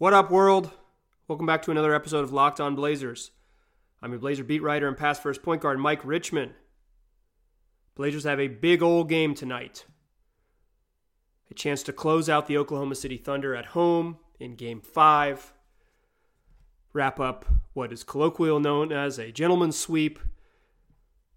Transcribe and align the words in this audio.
What 0.00 0.14
up, 0.14 0.30
world? 0.30 0.70
Welcome 1.26 1.46
back 1.46 1.62
to 1.62 1.72
another 1.72 1.92
episode 1.92 2.22
of 2.22 2.32
Locked 2.32 2.60
On 2.60 2.76
Blazers. 2.76 3.32
I'm 4.00 4.12
your 4.12 4.20
Blazer 4.20 4.44
beat 4.44 4.62
writer 4.62 4.86
and 4.86 4.96
pass 4.96 5.18
first 5.18 5.42
point 5.42 5.60
guard, 5.60 5.80
Mike 5.80 6.04
Richman. 6.04 6.54
Blazers 7.96 8.22
have 8.22 8.38
a 8.38 8.46
big 8.46 8.80
old 8.80 9.08
game 9.08 9.34
tonight. 9.34 9.86
A 11.50 11.54
chance 11.54 11.82
to 11.82 11.92
close 11.92 12.28
out 12.28 12.46
the 12.46 12.56
Oklahoma 12.56 12.94
City 12.94 13.16
Thunder 13.16 13.56
at 13.56 13.66
home 13.66 14.18
in 14.38 14.54
game 14.54 14.80
five. 14.80 15.52
Wrap 16.92 17.18
up 17.18 17.44
what 17.72 17.92
is 17.92 18.04
colloquially 18.04 18.62
known 18.62 18.92
as 18.92 19.18
a 19.18 19.32
gentleman's 19.32 19.76
sweep. 19.76 20.20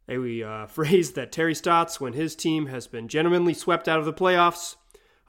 A 0.07 0.43
uh, 0.43 0.65
phrase 0.67 1.13
that 1.13 1.31
Terry 1.31 1.55
Stotts, 1.55 1.99
when 1.99 2.13
his 2.13 2.35
team 2.35 2.67
has 2.67 2.85
been 2.85 3.07
gentlemanly 3.07 3.55
swept 3.55 3.87
out 3.87 3.97
of 3.97 4.05
the 4.05 4.13
playoffs, 4.13 4.75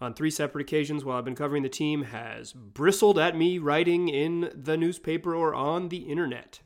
on 0.02 0.14
three 0.14 0.30
separate 0.30 0.62
occasions 0.62 1.04
while 1.04 1.16
I've 1.16 1.24
been 1.24 1.36
covering 1.36 1.62
the 1.62 1.68
team 1.68 2.02
has 2.02 2.52
bristled 2.52 3.18
at 3.18 3.36
me 3.36 3.58
writing 3.58 4.08
in 4.08 4.50
the 4.52 4.76
newspaper 4.76 5.34
or 5.34 5.54
on 5.54 5.90
the 5.90 5.98
internet. 5.98 6.60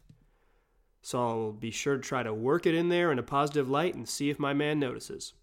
So 1.03 1.21
I'll 1.21 1.53
be 1.53 1.71
sure 1.71 1.97
to 1.97 2.03
try 2.03 2.23
to 2.23 2.33
work 2.33 2.65
it 2.65 2.75
in 2.75 2.89
there 2.89 3.13
in 3.13 3.19
a 3.19 3.23
positive 3.23 3.69
light 3.69 3.95
and 3.95 4.09
see 4.09 4.31
if 4.31 4.39
my 4.39 4.55
man 4.55 4.81
notices. 4.81 5.35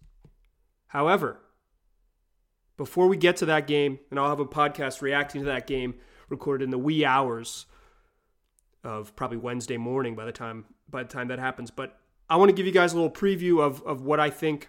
However, 0.88 1.38
before 2.76 3.06
we 3.06 3.16
get 3.16 3.36
to 3.36 3.46
that 3.46 3.68
game, 3.68 4.00
and 4.10 4.18
I'll 4.18 4.28
have 4.28 4.40
a 4.40 4.44
podcast 4.44 5.00
reacting 5.00 5.42
to 5.42 5.46
that 5.46 5.68
game 5.68 5.94
recorded 6.28 6.64
in 6.64 6.70
the 6.70 6.78
wee 6.78 7.04
hours 7.04 7.66
of 8.82 9.14
probably 9.14 9.38
Wednesday 9.38 9.76
morning 9.76 10.16
by 10.16 10.24
the 10.24 10.32
time 10.32 10.64
by 10.90 11.04
the 11.04 11.08
time 11.08 11.28
that 11.28 11.38
happens. 11.38 11.70
But 11.70 11.96
I 12.28 12.36
want 12.36 12.48
to 12.48 12.54
give 12.54 12.66
you 12.66 12.72
guys 12.72 12.92
a 12.92 12.96
little 12.96 13.10
preview 13.10 13.62
of, 13.62 13.82
of 13.82 14.02
what 14.02 14.18
I 14.18 14.30
think 14.30 14.68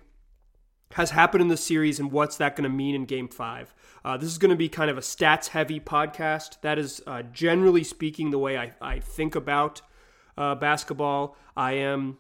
has 0.96 1.12
happened 1.12 1.42
in 1.42 1.50
the 1.50 1.58
series 1.58 2.00
and 2.00 2.10
what's 2.10 2.38
that 2.38 2.56
going 2.56 2.64
to 2.64 2.70
mean 2.70 2.96
in 2.96 3.04
game 3.04 3.28
five. 3.28 3.76
Uh, 4.06 4.16
this 4.16 4.30
is 4.30 4.38
going 4.38 4.50
to 4.50 4.56
be 4.56 4.70
kind 4.70 4.90
of 4.90 4.98
a 4.98 5.02
stats 5.02 5.50
heavy 5.50 5.78
podcast. 5.78 6.62
That 6.62 6.80
is 6.80 7.02
uh, 7.06 7.22
generally 7.34 7.84
speaking 7.84 8.32
the 8.32 8.40
way 8.40 8.58
I, 8.58 8.74
I 8.80 9.00
think 9.00 9.36
about 9.36 9.82
uh, 10.38 10.56
basketball. 10.56 11.36
I 11.58 11.74
am 11.74 12.18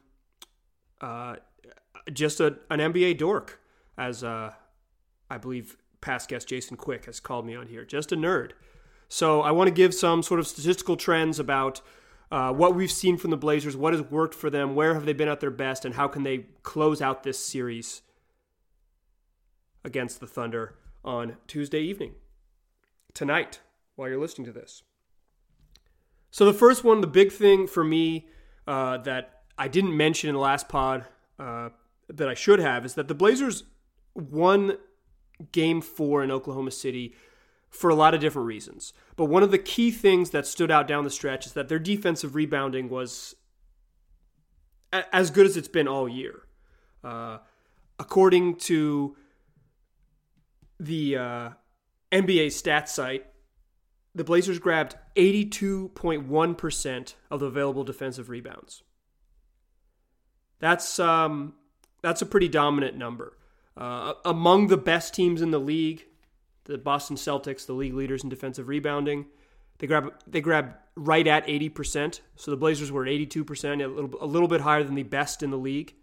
uh, 0.99 1.37
just 2.11 2.41
a, 2.41 2.57
an 2.69 2.79
NBA 2.79 3.17
dork, 3.17 3.61
as 3.97 4.25
uh, 4.25 4.51
I 5.29 5.37
believe 5.37 5.77
past 6.01 6.27
guest 6.27 6.49
Jason 6.49 6.75
Quick 6.75 7.05
has 7.05 7.21
called 7.21 7.45
me 7.45 7.55
on 7.55 7.67
here. 7.67 7.85
Just 7.85 8.11
a 8.11 8.17
nerd. 8.17 8.51
So 9.07 9.39
I 9.39 9.51
want 9.51 9.69
to 9.69 9.73
give 9.73 9.93
some 9.93 10.21
sort 10.21 10.41
of 10.41 10.47
statistical 10.47 10.97
trends 10.97 11.39
about. 11.39 11.81
Uh, 12.31 12.51
what 12.51 12.73
we've 12.73 12.91
seen 12.91 13.17
from 13.17 13.29
the 13.29 13.37
Blazers, 13.37 13.77
what 13.77 13.93
has 13.93 14.01
worked 14.01 14.33
for 14.33 14.49
them, 14.49 14.73
where 14.73 14.95
have 14.95 15.05
they 15.05 15.13
been 15.13 15.27
at 15.27 15.41
their 15.41 15.51
best, 15.51 15.85
and 15.85 15.93
how 15.93 16.07
can 16.07 16.23
they 16.23 16.47
close 16.63 16.99
out 16.99 17.21
this 17.21 17.37
series 17.37 18.01
against 19.85 20.19
the 20.19 20.27
Thunder 20.27 20.75
on 21.05 21.37
Tuesday 21.47 21.79
evening, 21.79 22.15
tonight, 23.13 23.61
while 23.95 24.09
you're 24.09 24.19
listening 24.19 24.45
to 24.45 24.51
this. 24.51 24.83
So, 26.31 26.43
the 26.43 26.53
first 26.53 26.83
one, 26.83 26.99
the 26.99 27.07
big 27.07 27.31
thing 27.31 27.67
for 27.67 27.83
me 27.83 28.27
uh, 28.67 28.97
that 28.97 29.43
I 29.57 29.69
didn't 29.69 29.95
mention 29.95 30.29
in 30.29 30.35
the 30.35 30.41
last 30.41 30.67
pod 30.67 31.05
uh, 31.39 31.69
that 32.09 32.27
I 32.27 32.33
should 32.33 32.59
have 32.59 32.85
is 32.85 32.95
that 32.95 33.07
the 33.07 33.15
Blazers 33.15 33.63
won 34.13 34.77
game 35.51 35.81
four 35.81 36.23
in 36.23 36.31
Oklahoma 36.31 36.71
City 36.71 37.13
for 37.69 37.89
a 37.89 37.95
lot 37.95 38.13
of 38.13 38.19
different 38.19 38.47
reasons. 38.47 38.93
But 39.15 39.25
one 39.25 39.43
of 39.43 39.51
the 39.51 39.57
key 39.57 39.91
things 39.91 40.31
that 40.31 40.47
stood 40.47 40.71
out 40.71 40.87
down 40.87 41.03
the 41.03 41.09
stretch 41.09 41.45
is 41.45 41.53
that 41.53 41.67
their 41.67 41.79
defensive 41.79 42.35
rebounding 42.35 42.89
was 42.89 43.35
as 44.91 45.29
good 45.29 45.45
as 45.45 45.57
it's 45.57 45.67
been 45.67 45.87
all 45.87 46.07
year. 46.07 46.43
Uh, 47.03 47.39
according 47.99 48.55
to 48.55 49.15
the 50.79 51.17
uh, 51.17 51.49
NBA 52.11 52.47
stats 52.47 52.89
site, 52.89 53.25
the 54.13 54.23
Blazers 54.23 54.59
grabbed 54.59 54.95
82.1% 55.15 57.13
of 57.29 57.39
the 57.39 57.45
available 57.47 57.83
defensive 57.83 58.29
rebounds. 58.29 58.83
That's 60.59 60.99
um, 60.99 61.55
that's 62.01 62.21
a 62.21 62.25
pretty 62.25 62.47
dominant 62.47 62.95
number. 62.95 63.37
Uh, 63.75 64.13
among 64.23 64.67
the 64.67 64.77
best 64.77 65.13
teams 65.13 65.41
in 65.41 65.51
the 65.51 65.59
league, 65.59 66.05
the 66.63 66.77
Boston 66.77 67.17
Celtics, 67.17 67.65
the 67.65 67.73
league 67.73 67.93
leaders 67.93 68.23
in 68.23 68.29
defensive 68.29 68.69
rebounding, 68.69 69.25
they 69.79 69.87
grab 69.87 70.13
they 70.25 70.39
grab 70.39 70.75
right 70.95 71.27
at 71.27 71.45
80%. 71.45 72.21
So 72.37 72.51
the 72.51 72.57
Blazers 72.57 72.91
were 72.91 73.05
at 73.05 73.11
82%, 73.11 73.83
a 73.83 73.87
little 73.87 74.11
a 74.21 74.25
little 74.25 74.47
bit 74.47 74.61
higher 74.61 74.83
than 74.83 74.95
the 74.95 75.03
best 75.03 75.43
in 75.43 75.51
the 75.51 75.57
league. 75.57 75.93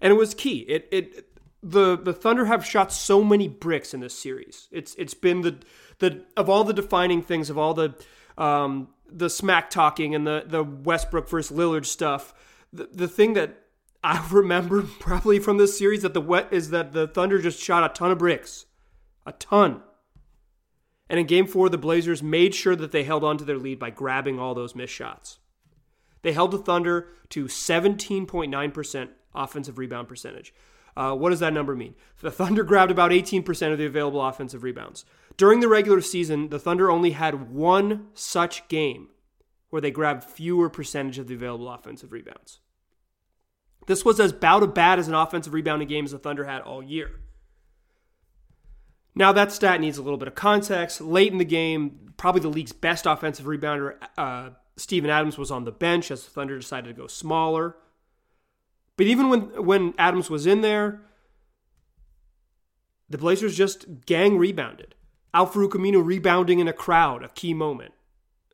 And 0.00 0.12
it 0.12 0.16
was 0.16 0.34
key. 0.34 0.60
It 0.60 0.88
it 0.92 1.29
the 1.62 1.96
the 1.96 2.12
Thunder 2.12 2.46
have 2.46 2.64
shot 2.64 2.92
so 2.92 3.22
many 3.22 3.48
bricks 3.48 3.92
in 3.92 4.00
this 4.00 4.18
series. 4.18 4.68
It's 4.70 4.94
it's 4.96 5.14
been 5.14 5.42
the 5.42 5.58
the 5.98 6.24
of 6.36 6.48
all 6.48 6.64
the 6.64 6.72
defining 6.72 7.22
things 7.22 7.50
of 7.50 7.58
all 7.58 7.74
the 7.74 7.94
um, 8.38 8.88
the 9.10 9.28
smack 9.28 9.70
talking 9.70 10.14
and 10.14 10.26
the 10.26 10.44
the 10.46 10.64
Westbrook 10.64 11.28
versus 11.28 11.56
Lillard 11.56 11.86
stuff. 11.86 12.34
The, 12.72 12.88
the 12.92 13.08
thing 13.08 13.34
that 13.34 13.58
I 14.02 14.26
remember 14.32 14.82
probably 14.82 15.38
from 15.38 15.58
this 15.58 15.78
series 15.78 16.02
that 16.02 16.14
the 16.14 16.20
wet 16.20 16.48
is 16.50 16.70
that 16.70 16.92
the 16.92 17.06
Thunder 17.06 17.40
just 17.40 17.60
shot 17.60 17.88
a 17.88 17.92
ton 17.92 18.10
of 18.10 18.18
bricks, 18.18 18.66
a 19.26 19.32
ton. 19.32 19.82
And 21.08 21.18
in 21.18 21.26
Game 21.26 21.46
Four, 21.46 21.68
the 21.68 21.76
Blazers 21.76 22.22
made 22.22 22.54
sure 22.54 22.76
that 22.76 22.92
they 22.92 23.02
held 23.02 23.24
on 23.24 23.36
to 23.38 23.44
their 23.44 23.58
lead 23.58 23.80
by 23.80 23.90
grabbing 23.90 24.38
all 24.38 24.54
those 24.54 24.76
missed 24.76 24.94
shots. 24.94 25.40
They 26.22 26.32
held 26.32 26.52
the 26.52 26.58
Thunder 26.58 27.08
to 27.30 27.46
17.9% 27.46 29.08
offensive 29.34 29.78
rebound 29.78 30.06
percentage. 30.08 30.54
Uh, 30.96 31.14
what 31.14 31.30
does 31.30 31.40
that 31.40 31.52
number 31.52 31.74
mean? 31.74 31.94
The 32.20 32.30
Thunder 32.30 32.64
grabbed 32.64 32.90
about 32.90 33.10
18% 33.12 33.72
of 33.72 33.78
the 33.78 33.86
available 33.86 34.24
offensive 34.24 34.62
rebounds. 34.62 35.04
During 35.36 35.60
the 35.60 35.68
regular 35.68 36.00
season, 36.00 36.48
the 36.48 36.58
Thunder 36.58 36.90
only 36.90 37.12
had 37.12 37.50
one 37.50 38.08
such 38.14 38.68
game 38.68 39.08
where 39.70 39.80
they 39.80 39.90
grabbed 39.90 40.24
fewer 40.24 40.68
percentage 40.68 41.18
of 41.18 41.28
the 41.28 41.34
available 41.34 41.70
offensive 41.70 42.12
rebounds. 42.12 42.60
This 43.86 44.04
was 44.04 44.20
as 44.20 44.32
about 44.32 44.62
as 44.62 44.68
bad 44.70 44.98
as 44.98 45.08
an 45.08 45.14
offensive 45.14 45.54
rebounding 45.54 45.88
game 45.88 46.04
as 46.04 46.10
the 46.10 46.18
Thunder 46.18 46.44
had 46.44 46.62
all 46.62 46.82
year. 46.82 47.20
Now, 49.14 49.32
that 49.32 49.52
stat 49.52 49.80
needs 49.80 49.98
a 49.98 50.02
little 50.02 50.18
bit 50.18 50.28
of 50.28 50.34
context. 50.34 51.00
Late 51.00 51.32
in 51.32 51.38
the 51.38 51.44
game, 51.44 52.12
probably 52.16 52.40
the 52.40 52.48
league's 52.48 52.72
best 52.72 53.06
offensive 53.06 53.46
rebounder, 53.46 53.96
uh, 54.16 54.50
Steven 54.76 55.10
Adams, 55.10 55.38
was 55.38 55.50
on 55.50 55.64
the 55.64 55.72
bench 55.72 56.10
as 56.10 56.24
the 56.24 56.30
Thunder 56.30 56.58
decided 56.58 56.88
to 56.88 57.00
go 57.00 57.06
smaller. 57.06 57.76
But 59.00 59.06
even 59.06 59.30
when 59.30 59.40
when 59.64 59.94
Adams 59.96 60.28
was 60.28 60.44
in 60.44 60.60
there, 60.60 61.00
the 63.08 63.16
Blazers 63.16 63.56
just 63.56 64.04
gang 64.04 64.36
rebounded. 64.36 64.94
Al-Farouq 65.32 65.70
Aminu 65.70 66.04
rebounding 66.04 66.58
in 66.58 66.68
a 66.68 66.74
crowd, 66.74 67.24
a 67.24 67.30
key 67.30 67.54
moment. 67.54 67.94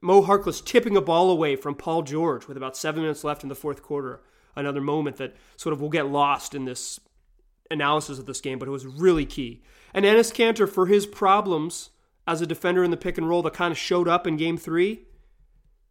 Mo 0.01 0.23
Harkless 0.23 0.65
tipping 0.65 0.97
a 0.97 1.01
ball 1.01 1.33
away 1.33 1.57
from 1.57 1.75
Paul 1.75 2.03
George 2.03 2.47
with 2.47 2.57
about 2.57 2.77
seven 2.77 3.03
minutes 3.03 3.25
left 3.25 3.43
in 3.43 3.49
the 3.49 3.57
fourth 3.57 3.83
quarter. 3.83 4.23
Another 4.55 4.81
moment 4.81 5.17
that 5.17 5.35
sort 5.57 5.73
of 5.73 5.81
will 5.81 5.89
get 5.89 6.07
lost 6.07 6.55
in 6.55 6.65
this 6.65 7.01
analysis 7.69 8.21
of 8.21 8.27
this 8.27 8.41
game, 8.41 8.61
but 8.61 8.69
it 8.69 8.71
was 8.71 8.87
really 8.87 9.27
key. 9.27 9.65
And 9.93 10.05
Enes 10.05 10.33
Kanter, 10.33 10.69
for 10.69 10.87
his 10.87 11.07
problems 11.07 11.91
as 12.25 12.41
a 12.41 12.47
defender 12.47 12.85
in 12.85 12.93
the 12.93 12.97
pick 12.97 13.19
and 13.19 13.29
roll 13.29 13.43
that 13.43 13.55
kind 13.55 13.73
of 13.73 13.79
showed 13.79 14.07
up 14.07 14.29
in 14.29 14.37
game 14.37 14.59
three, 14.59 15.09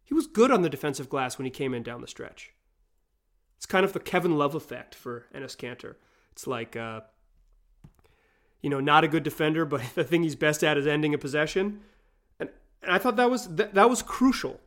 he 0.02 0.14
was 0.14 0.26
good 0.26 0.50
on 0.50 0.62
the 0.62 0.70
defensive 0.70 1.10
glass 1.10 1.36
when 1.36 1.44
he 1.44 1.50
came 1.50 1.74
in 1.74 1.82
down 1.82 2.00
the 2.00 2.06
stretch. 2.06 2.54
It's 3.56 3.66
kind 3.66 3.84
of 3.84 3.92
the 3.92 4.00
Kevin 4.00 4.36
Love 4.36 4.54
effect 4.54 4.94
for 4.94 5.26
Enes 5.34 5.56
Kanter. 5.56 5.94
It's 6.32 6.46
like, 6.46 6.76
uh, 6.76 7.00
you 8.60 8.70
know, 8.70 8.80
not 8.80 9.04
a 9.04 9.08
good 9.08 9.22
defender, 9.22 9.64
but 9.64 9.82
the 9.94 10.04
thing 10.04 10.22
he's 10.22 10.36
best 10.36 10.62
at 10.62 10.76
is 10.76 10.86
ending 10.86 11.14
a 11.14 11.18
possession. 11.18 11.80
And, 12.38 12.50
and 12.82 12.92
I 12.92 12.98
thought 12.98 13.16
that 13.16 13.30
was 13.30 13.48
that, 13.56 13.74
that 13.74 13.88
was 13.88 14.02
crucial. 14.02 14.60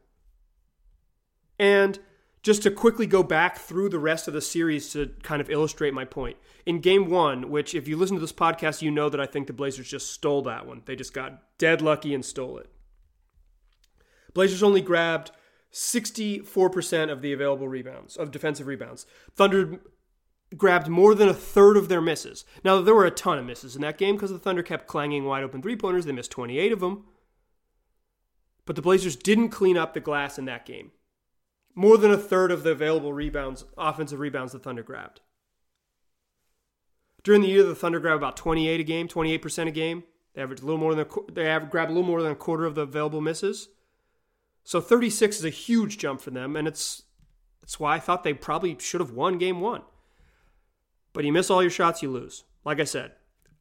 And 1.57 2.00
just 2.41 2.63
to 2.63 2.72
quickly 2.72 3.05
go 3.05 3.22
back 3.22 3.57
through 3.57 3.89
the 3.89 4.00
rest 4.00 4.27
of 4.27 4.33
the 4.33 4.41
series 4.41 4.91
to 4.94 5.11
kind 5.23 5.41
of 5.41 5.50
illustrate 5.50 5.94
my 5.94 6.06
point. 6.06 6.38
In 6.66 6.79
game 6.79 7.09
one, 7.09 7.50
which 7.50 7.75
if 7.75 7.88
you 7.88 7.97
listen 7.97 8.16
to 8.16 8.21
this 8.21 8.31
podcast, 8.31 8.81
you 8.81 8.91
know 8.91 9.09
that 9.09 9.19
I 9.19 9.25
think 9.25 9.47
the 9.47 9.53
Blazers 9.53 9.89
just 9.89 10.11
stole 10.11 10.41
that 10.44 10.66
one. 10.66 10.81
They 10.85 10.95
just 10.95 11.13
got 11.13 11.57
dead 11.57 11.81
lucky 11.81 12.13
and 12.13 12.23
stole 12.23 12.57
it. 12.57 12.69
Blazers 14.33 14.63
only 14.63 14.81
grabbed 14.81 15.31
64% 15.71 17.12
of 17.12 17.21
the 17.21 17.33
available 17.33 17.68
rebounds, 17.68 18.18
of 18.18 18.31
defensive 18.31 18.68
rebounds. 18.68 19.06
Thunder 19.36 19.80
grabbed 20.57 20.88
more 20.88 21.13
than 21.13 21.30
a 21.30 21.33
third 21.33 21.77
of 21.77 21.89
their 21.89 22.01
misses. 22.01 22.44
Now, 22.63 22.81
there 22.81 22.95
were 22.95 23.06
a 23.06 23.12
ton 23.12 23.38
of 23.38 23.45
misses 23.45 23.75
in 23.75 23.81
that 23.83 23.98
game 23.98 24.16
because 24.16 24.31
the 24.31 24.39
Thunder 24.39 24.63
kept 24.63 24.88
clanging 24.88 25.25
wide 25.25 25.44
open 25.44 25.62
three 25.62 25.75
pointers. 25.75 26.06
They 26.06 26.12
missed 26.12 26.31
28 26.31 26.71
of 26.71 26.80
them. 26.80 27.06
But 28.66 28.75
the 28.75 28.81
Blazers 28.81 29.16
didn't 29.16 29.50
clean 29.50 29.77
up 29.77 29.94
the 29.94 30.00
glass 30.00 30.38
in 30.38 30.45
that 30.45 30.66
game. 30.66 30.92
More 31.75 31.98
than 31.98 32.12
a 32.12 32.18
third 32.18 32.51
of 32.51 32.63
the 32.63 32.72
available 32.72 33.13
rebounds, 33.13 33.65
offensive 33.77 34.19
rebounds, 34.19 34.54
the 34.54 34.60
Thunder 34.60 34.83
grabbed. 34.83 35.22
During 37.24 37.42
the 37.42 37.48
year, 37.48 37.63
the 37.63 37.75
Thunder 37.75 38.00
grabbed 38.00 38.18
about 38.18 38.38
28 38.38 38.80
a 38.80 38.83
game, 38.83 39.07
28% 39.07 39.68
a 39.68 39.72
game. 39.72 40.04
They 40.33 40.42
averaged 40.42 40.63
a 40.63 40.65
little 40.65 40.80
more 40.80 40.95
than 40.95 41.06
a, 41.06 41.31
they 41.31 41.44
grabbed 41.68 41.92
a 41.92 41.94
little 41.94 42.04
more 42.04 42.22
than 42.22 42.31
a 42.31 42.36
quarter 42.36 42.65
of 42.65 42.75
the 42.75 42.81
available 42.81 43.22
misses. 43.22 43.69
So 44.69 44.80
36 44.80 45.39
is 45.39 45.45
a 45.45 45.50
huge 45.50 45.98
jump 45.98 46.21
for 46.21 46.30
them, 46.30 46.56
and 46.56 46.68
it's 46.68 47.01
that's 47.60 47.80
why 47.80 47.95
I 47.95 48.00
thought 48.00 48.24
they 48.24 48.36
probably 48.36 48.77
should 48.80 49.01
have 49.01 49.10
won 49.10 49.39
game 49.39 49.62
one. 49.62 49.81
But 51.12 51.25
you 51.25 51.33
miss 51.33 51.50
all 51.50 51.63
your 51.63 51.71
shots, 51.71 52.04
you 52.04 52.12
lose. 52.12 52.44
Like 52.63 52.80
I 52.80 52.83
said, 52.83 53.13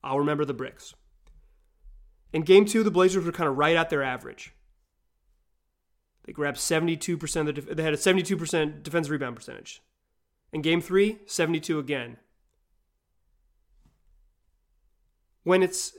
I'll 0.04 0.18
remember 0.18 0.44
the 0.44 0.52
bricks. 0.52 0.92
In 2.34 2.42
game 2.42 2.66
two, 2.66 2.82
the 2.82 2.90
Blazers 2.90 3.24
were 3.24 3.32
kind 3.32 3.48
of 3.48 3.56
right 3.56 3.74
at 3.74 3.88
their 3.88 4.02
average. 4.02 4.52
They 6.26 6.34
grabbed 6.34 6.58
72% 6.58 7.40
of 7.40 7.46
the 7.46 7.52
def- 7.54 7.74
they 7.74 7.82
had 7.82 7.94
a 7.94 7.96
72% 7.96 8.82
defensive 8.82 9.10
rebound 9.10 9.34
percentage. 9.34 9.80
In 10.52 10.60
game 10.60 10.82
3, 10.82 11.20
72 11.24 11.78
again. 11.78 12.18
When 15.42 15.62
it's 15.62 15.94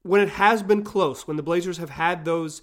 when 0.00 0.22
it 0.22 0.30
has 0.30 0.62
been 0.62 0.84
close, 0.84 1.26
when 1.26 1.36
the 1.36 1.42
Blazers 1.42 1.76
have 1.76 1.90
had 1.90 2.24
those 2.24 2.62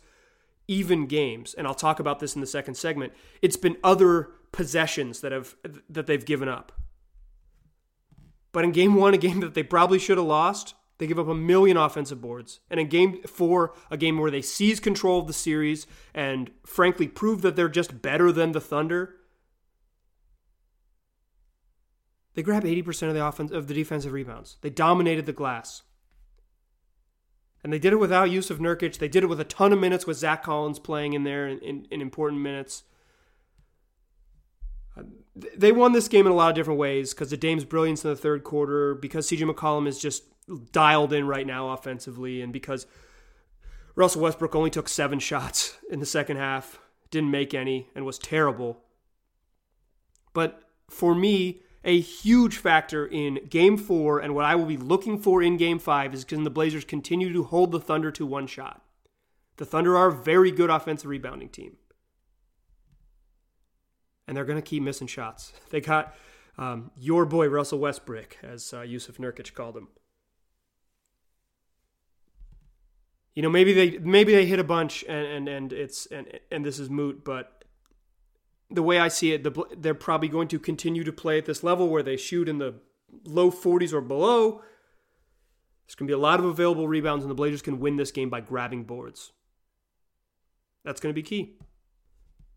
even 0.67 1.07
games, 1.07 1.53
and 1.53 1.67
I'll 1.67 1.73
talk 1.73 1.99
about 1.99 2.19
this 2.19 2.35
in 2.35 2.41
the 2.41 2.47
second 2.47 2.75
segment, 2.75 3.13
it's 3.41 3.57
been 3.57 3.77
other 3.83 4.29
possessions 4.51 5.21
that 5.21 5.31
have 5.31 5.55
that 5.89 6.07
they've 6.07 6.25
given 6.25 6.47
up. 6.47 6.71
But 8.51 8.63
in 8.63 8.71
game 8.71 8.95
1, 8.95 9.13
a 9.13 9.17
game 9.17 9.39
that 9.39 9.55
they 9.55 9.63
probably 9.63 9.97
should 9.97 10.17
have 10.17 10.27
lost, 10.27 10.75
they 10.99 11.07
give 11.07 11.19
up 11.19 11.27
a 11.27 11.35
million 11.35 11.75
offensive 11.75 12.21
boards. 12.21 12.59
And 12.69 12.79
in 12.79 12.87
game 12.87 13.23
four, 13.23 13.73
a 13.89 13.97
game 13.97 14.19
where 14.19 14.31
they 14.31 14.41
seize 14.41 14.79
control 14.79 15.19
of 15.19 15.27
the 15.27 15.33
series 15.33 15.87
and 16.13 16.51
frankly 16.65 17.07
prove 17.07 17.41
that 17.41 17.55
they're 17.55 17.67
just 17.67 18.01
better 18.01 18.31
than 18.31 18.51
the 18.51 18.61
Thunder, 18.61 19.15
they 22.35 22.43
grab 22.43 22.63
80% 22.63 23.09
of 23.09 23.13
the 23.13 23.25
offense 23.25 23.51
of 23.51 23.67
the 23.67 23.73
defensive 23.73 24.13
rebounds. 24.13 24.57
They 24.61 24.69
dominated 24.69 25.25
the 25.25 25.33
glass. 25.33 25.83
And 27.63 27.71
they 27.71 27.79
did 27.79 27.93
it 27.93 27.99
without 27.99 28.29
Jusuf 28.29 28.57
Nurkic. 28.57 28.97
They 28.97 29.07
did 29.07 29.23
it 29.23 29.27
with 29.27 29.39
a 29.39 29.45
ton 29.45 29.71
of 29.71 29.79
minutes 29.79 30.05
with 30.05 30.17
Zach 30.17 30.43
Collins 30.43 30.79
playing 30.79 31.13
in 31.13 31.23
there 31.23 31.47
in, 31.47 31.59
in, 31.59 31.87
in 31.89 32.01
important 32.01 32.41
minutes. 32.41 32.83
Uh, 34.97 35.03
they 35.55 35.71
won 35.71 35.93
this 35.93 36.09
game 36.09 36.25
in 36.25 36.31
a 36.31 36.35
lot 36.35 36.49
of 36.49 36.55
different 36.55 36.79
ways 36.79 37.13
because 37.13 37.31
of 37.31 37.39
Dame's 37.39 37.63
brilliance 37.63 38.03
in 38.03 38.09
the 38.09 38.17
third 38.17 38.43
quarter, 38.43 38.95
because 38.95 39.27
CJ 39.27 39.49
McCollum 39.49 39.87
is 39.87 39.97
just 39.97 40.23
dialed 40.71 41.13
in 41.13 41.25
right 41.25 41.47
now 41.47 41.69
offensively, 41.69 42.41
and 42.41 42.51
because 42.51 42.85
Russell 43.95 44.21
Westbrook 44.21 44.55
only 44.55 44.69
took 44.69 44.89
seven 44.89 45.19
shots 45.19 45.77
in 45.89 45.99
the 45.99 46.05
second 46.05 46.37
half, 46.37 46.79
didn't 47.11 47.31
make 47.31 47.53
any, 47.53 47.89
and 47.95 48.05
was 48.05 48.19
terrible. 48.19 48.81
But 50.33 50.63
for 50.89 51.15
me, 51.15 51.61
a 51.83 51.99
huge 51.99 52.57
factor 52.57 53.05
in 53.05 53.47
game 53.49 53.77
four 53.77 54.19
and 54.19 54.33
what 54.33 54.45
I 54.45 54.55
will 54.55 54.65
be 54.65 54.77
looking 54.77 55.19
for 55.19 55.41
in 55.41 55.57
game 55.57 55.79
five 55.79 56.13
is 56.13 56.23
can 56.23 56.43
the 56.43 56.49
Blazers 56.49 56.85
continue 56.85 57.31
to 57.33 57.43
hold 57.43 57.71
the 57.71 57.79
Thunder 57.79 58.11
to 58.11 58.25
one 58.25 58.47
shot. 58.47 58.81
The 59.57 59.65
Thunder 59.65 59.97
are 59.97 60.07
a 60.07 60.13
very 60.13 60.51
good 60.51 60.69
offensive 60.69 61.09
rebounding 61.09 61.49
team. 61.49 61.77
And 64.27 64.37
they're 64.37 64.45
going 64.45 64.61
to 64.61 64.67
keep 64.67 64.81
missing 64.81 65.07
shots. 65.07 65.53
They 65.69 65.81
got 65.81 66.15
um, 66.57 66.91
your 66.95 67.25
boy 67.25 67.47
Russell 67.47 67.79
Westbrook, 67.79 68.37
as 68.43 68.73
uh, 68.73 68.81
Jusuf 68.81 69.17
Nurkic 69.17 69.53
called 69.53 69.75
him. 69.75 69.87
you 73.35 73.41
know 73.41 73.49
maybe 73.49 73.73
they 73.73 73.97
maybe 73.97 74.33
they 74.33 74.45
hit 74.45 74.59
a 74.59 74.63
bunch 74.63 75.03
and 75.07 75.25
and, 75.25 75.49
and 75.49 75.73
it's 75.73 76.05
and 76.07 76.27
and 76.51 76.65
this 76.65 76.79
is 76.79 76.89
moot 76.89 77.23
but 77.23 77.62
the 78.73 78.83
way 78.83 78.99
I 78.99 79.07
see 79.07 79.33
it 79.33 79.43
the, 79.43 79.51
they're 79.77 79.93
probably 79.93 80.27
going 80.27 80.47
to 80.49 80.59
continue 80.59 81.03
to 81.03 81.13
play 81.13 81.37
at 81.37 81.45
this 81.45 81.63
level 81.63 81.87
where 81.87 82.03
they 82.03 82.17
shoot 82.17 82.49
in 82.49 82.57
the 82.57 82.75
low 83.23 83.51
40s 83.51 83.93
or 83.93 84.01
below. 84.01 84.61
There's 85.85 85.95
going 85.95 86.07
to 86.07 86.11
be 86.11 86.13
a 86.13 86.17
lot 86.17 86.39
of 86.39 86.45
available 86.45 86.87
rebounds 86.87 87.23
and 87.23 87.29
the 87.29 87.35
Blazers 87.35 87.61
can 87.61 87.79
win 87.79 87.97
this 87.97 88.11
game 88.11 88.29
by 88.29 88.41
grabbing 88.41 88.83
boards. 88.83 89.31
That's 90.83 90.99
going 90.99 91.13
to 91.13 91.21
be 91.21 91.23
key. 91.23 91.55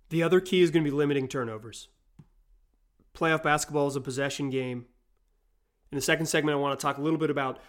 The 0.08 0.22
other 0.22 0.40
key 0.40 0.62
is 0.62 0.70
going 0.70 0.84
to 0.84 0.90
be 0.90 0.96
limiting 0.96 1.28
turnovers. 1.28 1.88
Playoff 3.14 3.42
basketball 3.42 3.88
is 3.88 3.96
a 3.96 4.00
possession 4.00 4.50
game. 4.50 4.86
In 5.92 5.96
the 5.96 6.02
second 6.02 6.26
segment 6.26 6.56
I 6.56 6.60
want 6.60 6.78
to 6.78 6.82
talk 6.82 6.98
a 6.98 7.02
little 7.02 7.18
bit 7.18 7.30
about 7.30 7.60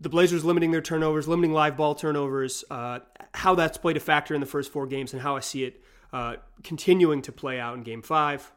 the 0.00 0.08
Blazers 0.08 0.44
limiting 0.44 0.70
their 0.70 0.80
turnovers, 0.80 1.26
limiting 1.26 1.52
live 1.52 1.76
ball 1.76 1.94
turnovers, 1.94 2.64
uh, 2.70 3.00
how 3.34 3.56
that's 3.56 3.76
played 3.76 3.96
a 3.96 4.00
factor 4.00 4.34
in 4.34 4.40
the 4.40 4.46
first 4.46 4.70
four 4.70 4.86
games, 4.86 5.12
and 5.12 5.22
how 5.22 5.34
I 5.34 5.40
see 5.40 5.64
it 5.64 5.82
uh, 6.12 6.36
continuing 6.62 7.22
to 7.22 7.32
play 7.32 7.60
out 7.60 7.76
in 7.76 7.82
game 7.82 8.02
five. 8.02 8.52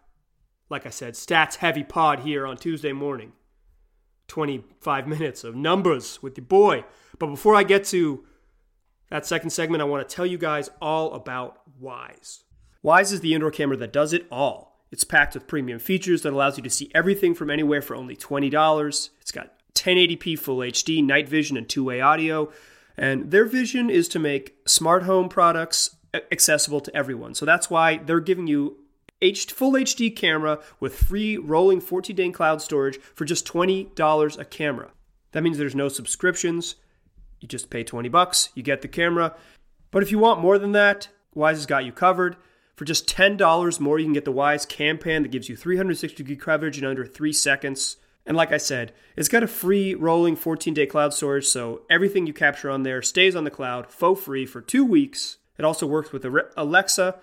Like 0.69 0.85
I 0.85 0.89
said, 0.89 1.15
stats 1.15 1.55
heavy 1.57 1.83
pod 1.83 2.21
here 2.21 2.47
on 2.47 2.57
Tuesday 2.57 2.93
morning. 2.93 3.33
25 4.27 5.07
minutes 5.07 5.43
of 5.43 5.55
numbers 5.55 6.23
with 6.23 6.35
the 6.35 6.41
boy. 6.41 6.85
But 7.19 7.27
before 7.27 7.55
I 7.55 7.63
get 7.63 7.83
to 7.85 8.25
that 9.09 9.25
second 9.25 9.49
segment, 9.49 9.81
I 9.81 9.85
want 9.85 10.07
to 10.07 10.15
tell 10.15 10.25
you 10.25 10.37
guys 10.37 10.69
all 10.81 11.13
about 11.13 11.59
Wyze. 11.81 12.43
Wyze 12.83 13.11
is 13.11 13.19
the 13.19 13.33
indoor 13.33 13.51
camera 13.51 13.75
that 13.77 13.91
does 13.91 14.13
it 14.13 14.25
all. 14.31 14.85
It's 14.89 15.03
packed 15.03 15.33
with 15.33 15.47
premium 15.47 15.79
features 15.79 16.21
that 16.21 16.33
allows 16.33 16.57
you 16.57 16.63
to 16.63 16.69
see 16.69 16.89
everything 16.95 17.35
from 17.35 17.49
anywhere 17.49 17.81
for 17.81 17.95
only 17.95 18.15
$20. 18.15 19.09
It's 19.19 19.31
got 19.31 19.53
1080p 19.75 20.39
full 20.39 20.57
HD, 20.57 21.03
night 21.03 21.27
vision, 21.27 21.57
and 21.57 21.67
two 21.67 21.83
way 21.83 22.01
audio. 22.01 22.51
And 22.97 23.31
their 23.31 23.45
vision 23.45 23.89
is 23.89 24.07
to 24.09 24.19
make 24.19 24.57
smart 24.65 25.03
home 25.03 25.29
products 25.29 25.95
accessible 26.13 26.81
to 26.81 26.95
everyone. 26.95 27.33
So 27.33 27.45
that's 27.45 27.69
why 27.69 27.97
they're 27.97 28.19
giving 28.19 28.47
you 28.47 28.77
H- 29.21 29.51
full 29.51 29.73
HD 29.73 30.15
camera 30.15 30.59
with 30.79 30.97
free 30.97 31.37
rolling 31.37 31.79
14 31.79 32.15
day 32.15 32.29
cloud 32.31 32.61
storage 32.61 32.99
for 32.99 33.23
just 33.25 33.45
$20 33.45 34.39
a 34.39 34.45
camera. 34.45 34.91
That 35.31 35.43
means 35.43 35.57
there's 35.57 35.75
no 35.75 35.89
subscriptions. 35.89 36.75
You 37.39 37.47
just 37.47 37.69
pay 37.69 37.83
20 37.83 38.09
bucks, 38.09 38.49
you 38.55 38.63
get 38.63 38.81
the 38.81 38.87
camera. 38.87 39.35
But 39.91 40.03
if 40.03 40.11
you 40.11 40.19
want 40.19 40.41
more 40.41 40.57
than 40.57 40.71
that, 40.71 41.09
Wyze 41.35 41.51
has 41.51 41.65
got 41.65 41.85
you 41.85 41.91
covered. 41.91 42.35
For 42.75 42.85
just 42.85 43.07
$10 43.07 43.79
more, 43.79 43.99
you 43.99 44.05
can 44.05 44.13
get 44.13 44.25
the 44.25 44.33
Wyze 44.33 44.67
Cam 44.67 44.97
Pan 44.97 45.21
that 45.21 45.31
gives 45.31 45.49
you 45.49 45.55
360 45.55 46.15
degree 46.15 46.35
coverage 46.35 46.79
in 46.79 46.85
under 46.85 47.05
3 47.05 47.31
seconds. 47.31 47.97
And 48.25 48.37
like 48.37 48.51
I 48.51 48.57
said, 48.57 48.93
it's 49.15 49.27
got 49.27 49.43
a 49.43 49.47
free 49.47 49.93
rolling 49.93 50.35
14 50.35 50.73
day 50.73 50.85
cloud 50.85 51.13
storage, 51.13 51.45
so 51.45 51.81
everything 51.89 52.25
you 52.25 52.33
capture 52.33 52.69
on 52.69 52.83
there 52.83 53.01
stays 53.01 53.35
on 53.35 53.43
the 53.43 53.51
cloud 53.51 53.91
for 53.91 54.15
free 54.15 54.45
for 54.45 54.61
two 54.61 54.85
weeks. 54.85 55.37
It 55.57 55.65
also 55.65 55.85
works 55.85 56.11
with 56.11 56.25
Alexa, 56.57 57.19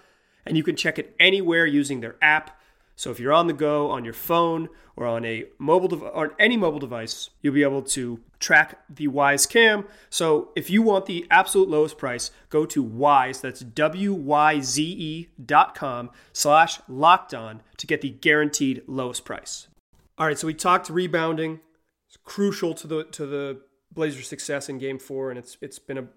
and 0.46 0.56
you 0.56 0.62
can 0.62 0.76
check 0.76 0.98
it 0.98 1.14
anywhere 1.18 1.66
using 1.66 2.00
their 2.00 2.16
app. 2.22 2.60
So 2.94 3.10
if 3.10 3.20
you're 3.20 3.32
on 3.32 3.46
the 3.46 3.52
go 3.52 3.90
on 3.90 4.04
your 4.04 4.12
phone 4.12 4.68
or 4.96 5.06
on 5.06 5.24
a 5.24 5.44
mobile 5.58 5.86
dev- 5.86 6.02
or 6.02 6.34
any 6.38 6.56
mobile 6.56 6.80
device, 6.80 7.30
you'll 7.40 7.54
be 7.54 7.62
able 7.62 7.82
to 7.82 8.20
track 8.40 8.80
the 8.88 9.06
Wyze 9.06 9.48
Cam. 9.48 9.84
So 10.10 10.50
if 10.56 10.68
you 10.68 10.82
want 10.82 11.06
the 11.06 11.24
absolute 11.30 11.68
lowest 11.68 11.96
price, 11.96 12.32
go 12.48 12.66
to 12.66 12.84
Wyze. 12.84 13.40
That's 13.40 13.60
w 13.60 14.12
y 14.14 14.58
z 14.60 14.82
e 14.82 15.28
dot 15.44 15.76
com 15.76 16.10
slash 16.32 16.80
locked 16.88 17.34
on 17.34 17.62
to 17.76 17.86
get 17.86 18.00
the 18.00 18.10
guaranteed 18.10 18.82
lowest 18.88 19.24
price. 19.24 19.68
All 20.16 20.26
right, 20.26 20.36
so 20.36 20.48
we 20.48 20.54
talked 20.54 20.90
rebounding. 20.90 21.60
It's 22.08 22.16
crucial 22.24 22.74
to 22.74 22.86
the 22.88 23.04
to 23.04 23.26
the 23.26 23.60
Blazers' 23.92 24.26
success 24.26 24.68
in 24.68 24.78
Game 24.78 24.98
Four, 24.98 25.30
and 25.30 25.38
it's 25.38 25.56
it's 25.60 25.78
been 25.78 25.98
a 25.98 26.08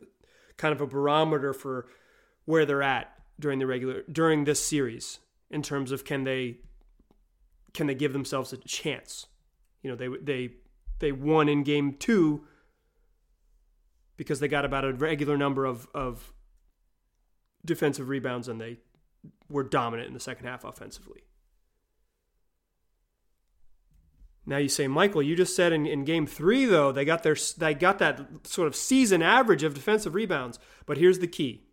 kind 0.58 0.74
of 0.74 0.82
a 0.82 0.88
barometer 0.88 1.54
for 1.54 1.88
where 2.46 2.66
they're 2.66 2.84
at 2.84 3.14
during 3.40 3.60
the 3.60 3.68
regular 3.68 4.04
during 4.12 4.44
this 4.44 4.64
series 4.64 5.20
in 5.50 5.62
terms 5.62 5.92
of 5.92 6.06
can 6.06 6.24
they 6.24 6.58
can 7.74 7.88
they 7.88 7.96
give 7.96 8.14
themselves 8.14 8.54
a 8.54 8.58
chance? 8.58 9.28
You 9.82 9.90
know, 9.90 9.96
they 9.96 10.08
they 10.22 10.54
they 11.00 11.12
won 11.12 11.50
in 11.50 11.64
Game 11.64 11.94
Two 11.94 12.46
because 14.18 14.40
they 14.40 14.48
got 14.48 14.66
about 14.66 14.86
a 14.86 14.94
regular 14.94 15.38
number 15.38 15.66
of 15.66 15.88
of 15.94 16.34
defensive 17.66 18.10
rebounds, 18.10 18.48
and 18.48 18.60
they 18.60 18.78
were 19.50 19.64
dominant 19.64 20.08
in 20.08 20.14
the 20.14 20.20
second 20.20 20.46
half 20.46 20.64
offensively. 20.64 21.22
Now 24.46 24.58
you 24.58 24.70
say, 24.70 24.88
Michael, 24.88 25.22
you 25.22 25.36
just 25.36 25.56
said 25.56 25.72
in, 25.72 25.86
in 25.86 26.04
game 26.04 26.26
three, 26.26 26.66
though, 26.66 26.92
they 26.92 27.06
got 27.06 27.24
their 27.24 27.38
they 27.58 27.74
got 27.74 28.00
that 28.00 28.48
sort 28.48 28.68
of 28.68 28.76
season 28.76 29.22
average 29.22 29.64
of 29.64 29.74
defensive 29.74 30.16
rebounds. 30.16 30.60
But 30.86 30.98
here's 30.98 31.20
the 31.20 31.28
key. 31.28 31.64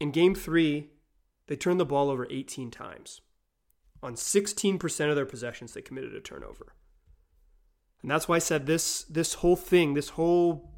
In 0.00 0.10
game 0.10 0.34
three, 0.34 0.90
they 1.46 1.56
turned 1.56 1.80
the 1.80 1.86
ball 1.86 2.10
over 2.10 2.26
18 2.30 2.70
times. 2.70 3.20
On 4.02 4.14
16% 4.14 5.08
of 5.08 5.16
their 5.16 5.26
possessions, 5.26 5.72
they 5.72 5.82
committed 5.82 6.14
a 6.14 6.20
turnover. 6.20 6.74
And 8.02 8.10
that's 8.10 8.28
why 8.28 8.36
I 8.36 8.40
said 8.40 8.66
this 8.66 9.02
this 9.04 9.34
whole 9.34 9.56
thing, 9.56 9.94
this 9.94 10.10
whole 10.10 10.70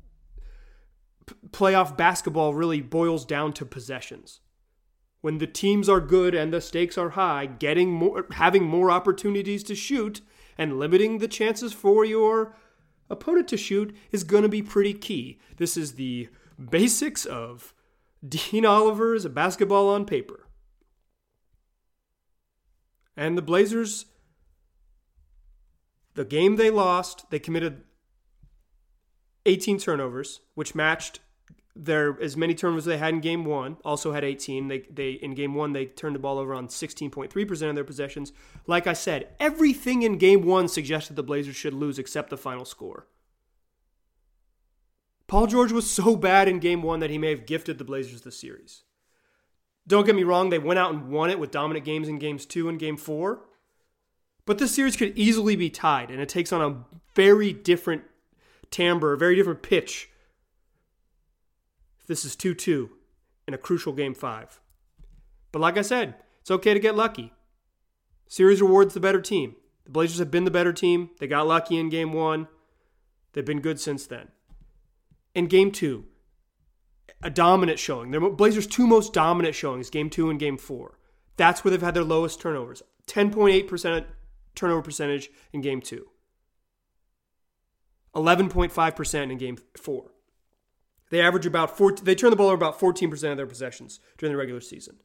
p- 1.27 1.35
playoff 1.51 1.97
basketball 1.97 2.55
really 2.55 2.81
boils 2.81 3.27
down 3.27 3.53
to 3.55 3.67
possessions 3.67 4.41
when 5.21 5.39
the 5.39 5.47
teams 5.47 5.89
are 5.89 6.01
good 6.01 6.35
and 6.35 6.53
the 6.53 6.61
stakes 6.61 6.97
are 6.97 7.11
high, 7.11 7.47
getting 7.47 7.91
more, 7.91 8.27
having 8.33 8.65
more 8.65 8.91
opportunities 8.91 9.63
to 9.65 9.75
shoot 9.75 10.21
and 10.57 10.79
limiting 10.79 11.19
the 11.19 11.29
chances 11.29 11.73
for 11.73 12.05
your 12.05 12.57
opponent 13.11 13.49
to 13.49 13.57
shoot 13.57 13.95
is 14.13 14.25
going 14.25 14.43
to 14.43 14.49
be 14.49 14.63
pretty 14.63 14.95
key. 14.95 15.39
This 15.57 15.77
is 15.77 15.95
the 15.95 16.29
basics 16.71 17.25
of 17.25 17.75
Dean 18.27 18.67
Oliver's 18.67 19.27
basketball 19.27 19.89
on 19.89 20.05
paper. 20.05 20.47
And 23.17 23.37
the 23.37 23.43
Blazers, 23.43 24.07
the 26.15 26.25
game 26.25 26.57
they 26.57 26.71
lost, 26.71 27.31
they 27.31 27.39
committed 27.39 27.83
18 29.47 29.79
turnovers, 29.79 30.41
which 30.55 30.75
matched 30.75 31.21
their 31.79 32.21
as 32.21 32.37
many 32.37 32.55
turnovers 32.55 32.85
they 32.85 32.99
had 32.99 33.15
in 33.15 33.21
game 33.21 33.45
one 33.45 33.77
also 33.85 34.13
had 34.13 34.25
18 34.25 34.67
they, 34.67 34.81
they 34.91 35.13
in 35.13 35.33
game 35.33 35.55
one 35.55 35.73
they 35.73 35.87
turned 35.87 36.13
the 36.13 36.19
ball 36.19 36.37
over 36.37 36.53
on 36.53 36.67
16.3% 36.67 37.69
of 37.69 37.75
their 37.77 37.85
possessions. 37.85 38.33
Like 38.67 38.89
i 38.89 38.93
said 38.93 39.29
everything 39.39 40.03
in 40.03 40.19
game 40.19 40.45
one 40.45 40.67
suggested 40.67 41.15
the 41.15 41.23
blazers 41.23 41.55
should 41.55 41.73
lose 41.73 41.99
except 41.99 42.31
the 42.31 42.37
final 42.37 42.65
score 42.65 43.07
Paul 45.29 45.47
George 45.47 45.71
was 45.71 45.89
so 45.89 46.17
bad 46.17 46.49
in 46.49 46.59
game 46.59 46.83
one 46.83 47.01
that 47.01 47.11
he 47.11 47.19
may 47.19 47.31
have 47.31 47.47
gifted 47.47 47.79
the 47.79 47.85
Blazers 47.85 48.23
the 48.23 48.33
series. 48.33 48.83
Don't 49.87 50.05
get 50.05 50.17
me 50.17 50.25
wrong, 50.25 50.51
they 50.51 50.59
went 50.59 50.79
out 50.79 50.93
and 50.93 51.11
won 51.11 51.31
it 51.31 51.39
with 51.39 51.51
dominant 51.51 51.85
games 51.85 52.09
in 52.09 52.19
games 52.19 52.45
two 52.45 52.69
and 52.69 52.79
game 52.79 52.97
four. 52.97 53.45
But 54.47 54.59
this 54.59 54.75
series 54.75 54.97
could 54.97 55.17
easily 55.17 55.57
be 55.57 55.69
tied, 55.69 56.11
and 56.11 56.21
it 56.21 56.29
takes 56.29 56.53
on 56.53 56.63
a 56.63 56.99
very 57.15 57.53
different 57.53 58.03
timbre, 58.71 59.13
a 59.13 59.19
very 59.19 59.37
different 59.37 59.63
pitch. 59.63 60.09
This 62.07 62.25
is 62.25 62.35
2 62.35 62.55
2 62.55 62.91
in 63.47 63.53
a 63.53 63.59
crucial 63.59 63.93
game 63.93 64.15
five. 64.15 64.61
But 65.53 65.61
like 65.61 65.77
I 65.77 65.83
said, 65.83 66.15
it's 66.41 66.51
okay 66.51 66.73
to 66.73 66.81
get 66.81 66.97
lucky. 66.97 67.35
Series 68.27 68.63
rewards 68.63 68.95
the 68.95 69.01
better 69.01 69.21
team. 69.21 69.57
The 69.85 69.91
Blazers 69.91 70.19
have 70.19 70.31
been 70.31 70.45
the 70.45 70.51
better 70.51 70.73
team. 70.73 71.11
They 71.19 71.27
got 71.27 71.47
lucky 71.47 71.79
in 71.79 71.91
game 71.91 72.15
one. 72.15 72.49
They've 73.35 73.45
been 73.45 73.61
good 73.61 73.79
since 73.79 74.07
then. 74.07 74.29
In 75.39 75.47
game 75.47 75.71
two, 75.71 76.05
a 77.23 77.31
dominant 77.31 77.79
showing. 77.79 78.11
The 78.11 78.19
Blazers' 78.19 78.67
two 78.67 78.89
most 78.89 79.13
dominant 79.13 79.55
showings, 79.55 79.89
game 79.89 80.11
two 80.11 80.31
and 80.31 80.41
game 80.41 80.59
four. 80.59 80.99
That's 81.37 81.63
where 81.63 81.71
they've 81.71 81.81
had 81.81 81.95
their 81.95 82.03
lowest 82.03 82.41
turnovers. 82.41 82.83
10.8% 83.07 84.05
turnover 84.57 84.83
percentage 84.83 85.31
in 85.53 85.61
game 85.61 85.81
two. 85.81 86.09
11.5% 88.17 89.31
in 89.31 89.39
game 89.39 89.59
four. 89.77 90.11
They 91.11 91.21
average 91.21 91.47
about 91.47 91.79
14, 91.79 92.05
they 92.05 92.17
turn 92.17 92.31
the 92.31 92.37
ball 92.37 92.49
over 92.49 92.57
about 92.57 92.81
14% 92.81 93.31
of 93.31 93.37
their 93.37 93.47
possessions 93.47 94.01
during 94.17 94.33
the 94.33 94.39
regular 94.39 94.61
season. 94.61 94.97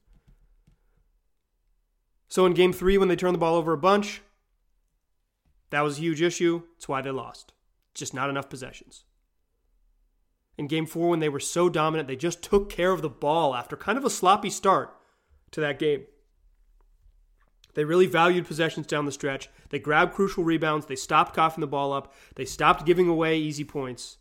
So 2.28 2.48
in 2.48 2.56
game 2.56 2.74
three, 2.74 2.98
when 2.98 3.08
they 3.08 3.16
turned 3.16 3.36
the 3.36 3.40
ball 3.40 3.54
over 3.54 3.72
a 3.72 3.78
bunch, 3.78 4.24
that 5.70 5.82
was 5.82 6.00
a 6.00 6.02
huge 6.02 6.24
issue. 6.24 6.64
It's 6.76 6.88
why 6.88 7.04
they 7.04 7.12
lost. 7.12 7.54
Just 7.94 8.16
not 8.16 8.32
enough 8.32 8.50
possessions. 8.50 9.06
In 10.58 10.68
game 10.68 10.86
four, 10.86 11.10
when 11.10 11.20
they 11.20 11.30
were 11.30 11.40
so 11.40 11.68
dominant, 11.68 12.08
they 12.08 12.16
just 12.16 12.44
took 12.44 12.70
care 12.70 12.92
of 12.92 13.02
the 13.02 13.10
ball 13.10 13.56
after 13.56 13.76
kind 13.76 13.98
of 13.98 14.06
a 14.06 14.10
sloppy 14.10 14.50
start 14.50 14.96
to 15.52 15.62
that 15.62 15.80
game. 15.80 16.06
They 17.74 17.86
really 17.86 18.06
valued 18.06 18.46
possessions 18.46 18.86
down 18.86 19.06
the 19.06 19.12
stretch. 19.12 19.50
They 19.70 19.80
grabbed 19.80 20.14
crucial 20.14 20.44
rebounds. 20.44 20.86
They 20.86 20.96
stopped 20.96 21.36
coughing 21.36 21.62
the 21.62 21.68
ball 21.68 21.92
up. 21.92 22.14
They 22.36 22.46
stopped 22.46 22.86
giving 22.86 23.08
away 23.08 23.38
easy 23.38 23.64
points. 23.64 24.18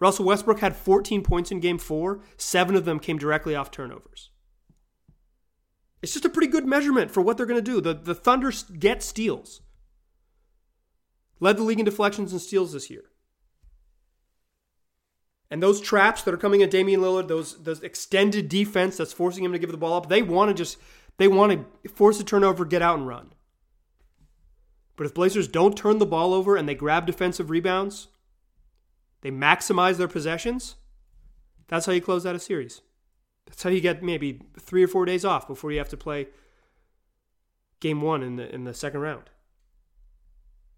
Russell 0.00 0.26
Westbrook 0.26 0.60
had 0.60 0.76
14 0.76 1.22
points 1.22 1.50
in 1.50 1.60
game 1.60 1.78
four. 1.78 2.20
Seven 2.36 2.74
of 2.74 2.84
them 2.84 2.98
came 2.98 3.18
directly 3.18 3.54
off 3.54 3.70
turnovers. 3.70 4.30
It's 6.02 6.12
just 6.12 6.24
a 6.24 6.30
pretty 6.30 6.48
good 6.48 6.66
measurement 6.66 7.10
for 7.10 7.20
what 7.20 7.36
they're 7.36 7.46
going 7.46 7.62
to 7.62 7.70
do. 7.70 7.80
The, 7.80 7.94
the 7.94 8.14
Thunder 8.14 8.52
get 8.78 9.02
steals. 9.02 9.60
Led 11.40 11.56
the 11.56 11.62
league 11.62 11.78
in 11.78 11.84
deflections 11.84 12.32
and 12.32 12.40
steals 12.40 12.72
this 12.72 12.90
year. 12.90 13.04
And 15.50 15.62
those 15.62 15.80
traps 15.80 16.22
that 16.22 16.34
are 16.34 16.38
coming 16.38 16.62
at 16.62 16.70
Damian 16.70 17.00
Lillard, 17.00 17.28
those 17.28 17.62
those 17.62 17.82
extended 17.82 18.48
defense 18.48 18.96
that's 18.96 19.12
forcing 19.12 19.44
him 19.44 19.52
to 19.52 19.58
give 19.58 19.70
the 19.70 19.76
ball 19.76 19.94
up, 19.94 20.08
they 20.08 20.22
want 20.22 20.48
to 20.48 20.54
just 20.54 20.78
they 21.18 21.28
want 21.28 21.52
to 21.84 21.88
force 21.88 22.18
a 22.20 22.24
turnover, 22.24 22.64
get 22.64 22.82
out 22.82 22.98
and 22.98 23.06
run. 23.06 23.32
But 24.96 25.06
if 25.06 25.14
Blazers 25.14 25.46
don't 25.46 25.76
turn 25.76 25.98
the 25.98 26.06
ball 26.06 26.32
over 26.32 26.56
and 26.56 26.68
they 26.68 26.74
grab 26.74 27.06
defensive 27.06 27.50
rebounds, 27.50 28.08
they 29.20 29.30
maximize 29.30 29.98
their 29.98 30.08
possessions, 30.08 30.76
that's 31.68 31.86
how 31.86 31.92
you 31.92 32.00
close 32.00 32.24
out 32.24 32.34
a 32.34 32.40
series. 32.40 32.80
That's 33.46 33.62
how 33.62 33.70
you 33.70 33.80
get 33.80 34.02
maybe 34.02 34.40
three 34.58 34.82
or 34.82 34.88
four 34.88 35.04
days 35.04 35.24
off 35.24 35.46
before 35.46 35.70
you 35.70 35.78
have 35.78 35.88
to 35.90 35.96
play 35.96 36.28
game 37.80 38.00
one 38.00 38.22
in 38.22 38.36
the 38.36 38.52
in 38.52 38.64
the 38.64 38.74
second 38.74 39.00
round. 39.00 39.30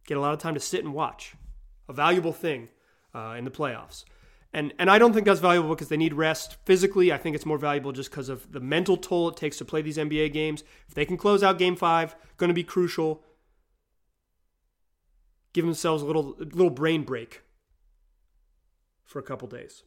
Get 0.06 0.16
a 0.16 0.20
lot 0.20 0.32
of 0.32 0.40
time 0.40 0.54
to 0.54 0.60
sit 0.60 0.84
and 0.84 0.92
watch. 0.92 1.34
A 1.88 1.92
valuable 1.92 2.32
thing 2.32 2.68
uh, 3.14 3.34
in 3.38 3.44
the 3.44 3.50
playoffs. 3.50 4.04
And 4.58 4.74
and 4.80 4.90
I 4.90 4.98
don't 4.98 5.12
think 5.12 5.24
that's 5.24 5.38
valuable 5.38 5.68
because 5.68 5.86
they 5.86 5.96
need 5.96 6.14
rest 6.14 6.56
physically. 6.64 7.12
I 7.12 7.16
think 7.16 7.36
it's 7.36 7.46
more 7.46 7.58
valuable 7.58 7.92
just 7.92 8.10
because 8.10 8.28
of 8.28 8.50
the 8.50 8.58
mental 8.58 8.96
toll 8.96 9.28
it 9.28 9.36
takes 9.36 9.56
to 9.58 9.64
play 9.64 9.82
these 9.82 9.98
NBA 9.98 10.32
games. 10.32 10.64
If 10.88 10.94
they 10.94 11.04
can 11.04 11.16
close 11.16 11.44
out 11.44 11.58
Game 11.58 11.76
Five, 11.76 12.16
going 12.38 12.48
to 12.48 12.54
be 12.54 12.64
crucial. 12.64 13.22
Give 15.52 15.64
themselves 15.64 16.02
a 16.02 16.06
little 16.06 16.34
little 16.40 16.70
brain 16.70 17.04
break 17.04 17.42
for 19.04 19.20
a 19.20 19.22
couple 19.22 19.46
days. 19.46 19.84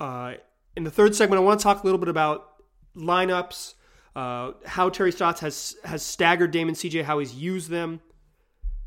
Uh, 0.00 0.34
in 0.76 0.82
the 0.82 0.90
third 0.90 1.14
segment, 1.14 1.40
I 1.40 1.44
want 1.44 1.60
to 1.60 1.62
talk 1.62 1.84
a 1.84 1.86
little 1.86 2.00
bit 2.00 2.08
about 2.08 2.60
lineups, 2.96 3.74
uh, 4.16 4.50
how 4.66 4.88
Terry 4.88 5.12
Stotts 5.12 5.42
has 5.42 5.76
has 5.84 6.02
staggered 6.02 6.50
Dame 6.50 6.66
and 6.66 6.76
CJ, 6.76 7.04
how 7.04 7.20
he's 7.20 7.36
used 7.36 7.70
them, 7.70 8.00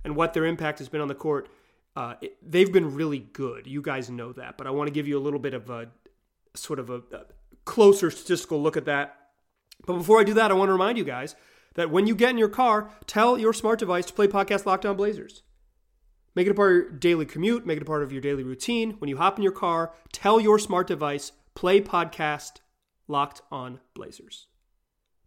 and 0.04 0.18
what 0.18 0.34
their 0.34 0.44
impact 0.44 0.80
has 0.80 0.90
been 0.90 1.00
on 1.00 1.08
the 1.08 1.16
court. 1.16 1.48
Uh, 1.96 2.16
it, 2.22 2.38
they've 2.42 2.72
been 2.72 2.96
really 2.96 3.20
good. 3.20 3.68
You 3.68 3.82
guys 3.82 4.10
know 4.10 4.34
that, 4.34 4.58
but 4.58 4.68
I 4.68 4.72
want 4.72 4.88
to 4.88 4.94
give 4.94 5.08
you 5.08 5.18
a 5.18 5.22
little 5.22 5.40
bit 5.40 5.54
of 5.54 5.70
a 5.70 5.90
sort 6.56 6.80
of 6.80 6.90
a, 6.90 6.98
a 7.12 7.26
closer 7.66 8.10
statistical 8.10 8.62
look 8.62 8.78
at 8.78 8.86
that. 8.86 9.16
But 9.86 9.98
before 9.98 10.20
I 10.20 10.24
do 10.24 10.34
that, 10.36 10.52
I 10.52 10.56
want 10.56 10.70
to 10.70 10.74
remind 10.74 10.98
you 10.98 11.04
guys 11.04 11.36
that 11.76 11.92
when 11.92 12.08
you 12.08 12.16
get 12.16 12.32
in 12.32 12.38
your 12.38 12.50
car, 12.50 12.92
tell 13.06 13.38
your 13.38 13.54
smart 13.54 13.80
device 13.80 14.06
to 14.08 14.14
play 14.14 14.28
podcast 14.28 14.66
Locked 14.66 14.86
On 14.86 14.96
Blazers. 14.96 15.44
Make 16.36 16.48
it 16.48 16.52
a 16.52 16.56
part 16.56 16.72
of 16.72 16.78
your 16.78 16.92
daily 16.92 17.26
commute, 17.26 17.66
make 17.66 17.78
it 17.78 17.84
a 17.84 17.86
part 17.86 18.02
of 18.02 18.12
your 18.12 18.22
daily 18.22 18.44
routine. 18.44 18.92
When 19.00 19.10
you 19.10 19.18
hop 19.18 19.38
in 19.38 19.44
your 19.44 19.52
car, 19.52 19.94
tell 20.12 20.40
your 20.40 20.58
smart 20.58 20.88
device, 20.88 21.32
play 21.54 21.80
podcast 21.80 22.54
Locked 23.08 23.42
On 23.52 23.80
Blazers. 23.94 24.48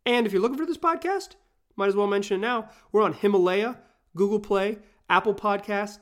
And 0.05 0.27
if 0.27 0.33
you're 0.33 0.43
looking 0.43 0.59
for 0.59 0.67
this 0.67 0.79
podcast, 0.79 1.37
might 1.77 1.89
as 1.89 1.97
well 1.97 2.07
mention 2.07 2.37
it 2.37 2.41
now. 2.47 2.71
We're 2.91 3.03
on 3.03 3.13
Himalaya, 3.13 3.79
Google 4.17 4.41
Play, 4.41 4.79
Apple 5.09 5.35
Podcast, 5.35 5.99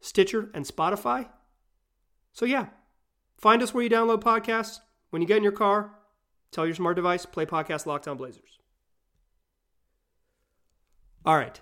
Stitcher, 0.00 0.50
and 0.54 0.64
Spotify. 0.64 1.28
So, 2.32 2.44
yeah, 2.44 2.66
find 3.36 3.62
us 3.62 3.72
where 3.72 3.82
you 3.82 3.90
download 3.90 4.22
podcasts. 4.22 4.80
When 5.10 5.22
you 5.22 5.28
get 5.28 5.38
in 5.38 5.42
your 5.42 5.52
car, 5.52 5.92
tell 6.50 6.66
your 6.66 6.74
smart 6.74 6.96
device, 6.96 7.26
play 7.26 7.46
podcast 7.46 7.86
Locked 7.86 8.08
On 8.08 8.16
Blazers. 8.16 8.58
All 11.24 11.36
right. 11.36 11.60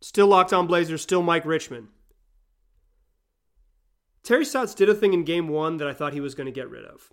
Still 0.00 0.26
Locked 0.26 0.52
On 0.52 0.66
Blazers, 0.66 1.02
still 1.02 1.22
Mike 1.22 1.44
Richman. 1.44 1.88
Terry 4.22 4.44
Stotts 4.44 4.74
did 4.74 4.88
a 4.88 4.94
thing 4.94 5.14
in 5.14 5.24
game 5.24 5.48
one 5.48 5.78
that 5.78 5.88
I 5.88 5.92
thought 5.92 6.12
he 6.12 6.20
was 6.20 6.34
going 6.34 6.46
to 6.46 6.52
get 6.52 6.70
rid 6.70 6.84
of. 6.84 7.12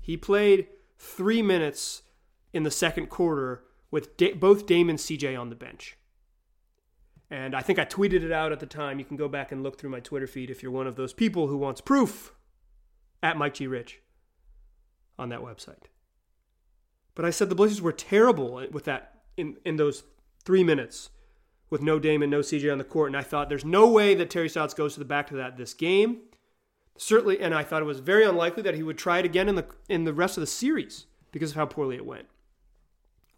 He 0.00 0.16
played 0.16 0.68
three 0.98 1.42
minutes 1.42 2.02
in 2.52 2.62
the 2.62 2.70
second 2.70 3.08
quarter 3.08 3.64
with 3.90 4.16
da- 4.16 4.32
both 4.32 4.66
Dame 4.66 4.88
and 4.88 4.98
CJ 4.98 5.38
on 5.38 5.50
the 5.50 5.56
bench. 5.56 5.96
And 7.30 7.54
I 7.54 7.62
think 7.62 7.78
I 7.78 7.84
tweeted 7.84 8.22
it 8.22 8.32
out 8.32 8.52
at 8.52 8.60
the 8.60 8.66
time. 8.66 8.98
You 8.98 9.04
can 9.04 9.16
go 9.16 9.28
back 9.28 9.50
and 9.50 9.62
look 9.62 9.78
through 9.78 9.90
my 9.90 10.00
Twitter 10.00 10.26
feed 10.26 10.50
if 10.50 10.62
you're 10.62 10.72
one 10.72 10.86
of 10.86 10.96
those 10.96 11.12
people 11.12 11.48
who 11.48 11.56
wants 11.56 11.80
proof 11.80 12.34
at 13.22 13.36
Mike 13.36 13.54
G. 13.54 13.66
Rich 13.66 14.00
on 15.18 15.30
that 15.30 15.40
website. 15.40 15.84
But 17.14 17.24
I 17.24 17.30
said 17.30 17.48
the 17.48 17.54
Blazers 17.54 17.80
were 17.80 17.92
terrible 17.92 18.66
with 18.70 18.84
that 18.84 19.22
in, 19.36 19.56
in 19.64 19.76
those 19.76 20.04
three 20.44 20.64
minutes 20.64 21.10
with 21.70 21.82
no 21.82 21.98
Dame 21.98 22.22
and 22.22 22.30
no 22.30 22.40
CJ 22.40 22.70
on 22.70 22.78
the 22.78 22.84
court. 22.84 23.08
And 23.08 23.16
I 23.16 23.22
thought 23.22 23.48
there's 23.48 23.64
no 23.64 23.88
way 23.88 24.14
that 24.14 24.30
Terry 24.30 24.48
Stotts 24.48 24.74
goes 24.74 24.94
to 24.94 24.98
the 24.98 25.04
back 25.04 25.28
to 25.28 25.36
that 25.36 25.56
this 25.56 25.74
game. 25.74 26.22
Certainly, 26.96 27.40
and 27.40 27.54
I 27.54 27.64
thought 27.64 27.82
it 27.82 27.86
was 27.86 28.00
very 28.00 28.24
unlikely 28.24 28.62
that 28.64 28.74
he 28.74 28.82
would 28.82 28.98
try 28.98 29.18
it 29.18 29.24
again 29.24 29.48
in 29.48 29.56
the 29.56 29.66
in 29.88 30.04
the 30.04 30.12
rest 30.12 30.36
of 30.36 30.42
the 30.42 30.46
series 30.46 31.06
because 31.32 31.50
of 31.50 31.56
how 31.56 31.66
poorly 31.66 31.96
it 31.96 32.06
went. 32.06 32.26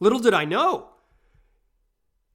Little 0.00 0.18
did 0.18 0.34
I 0.34 0.44
know 0.44 0.90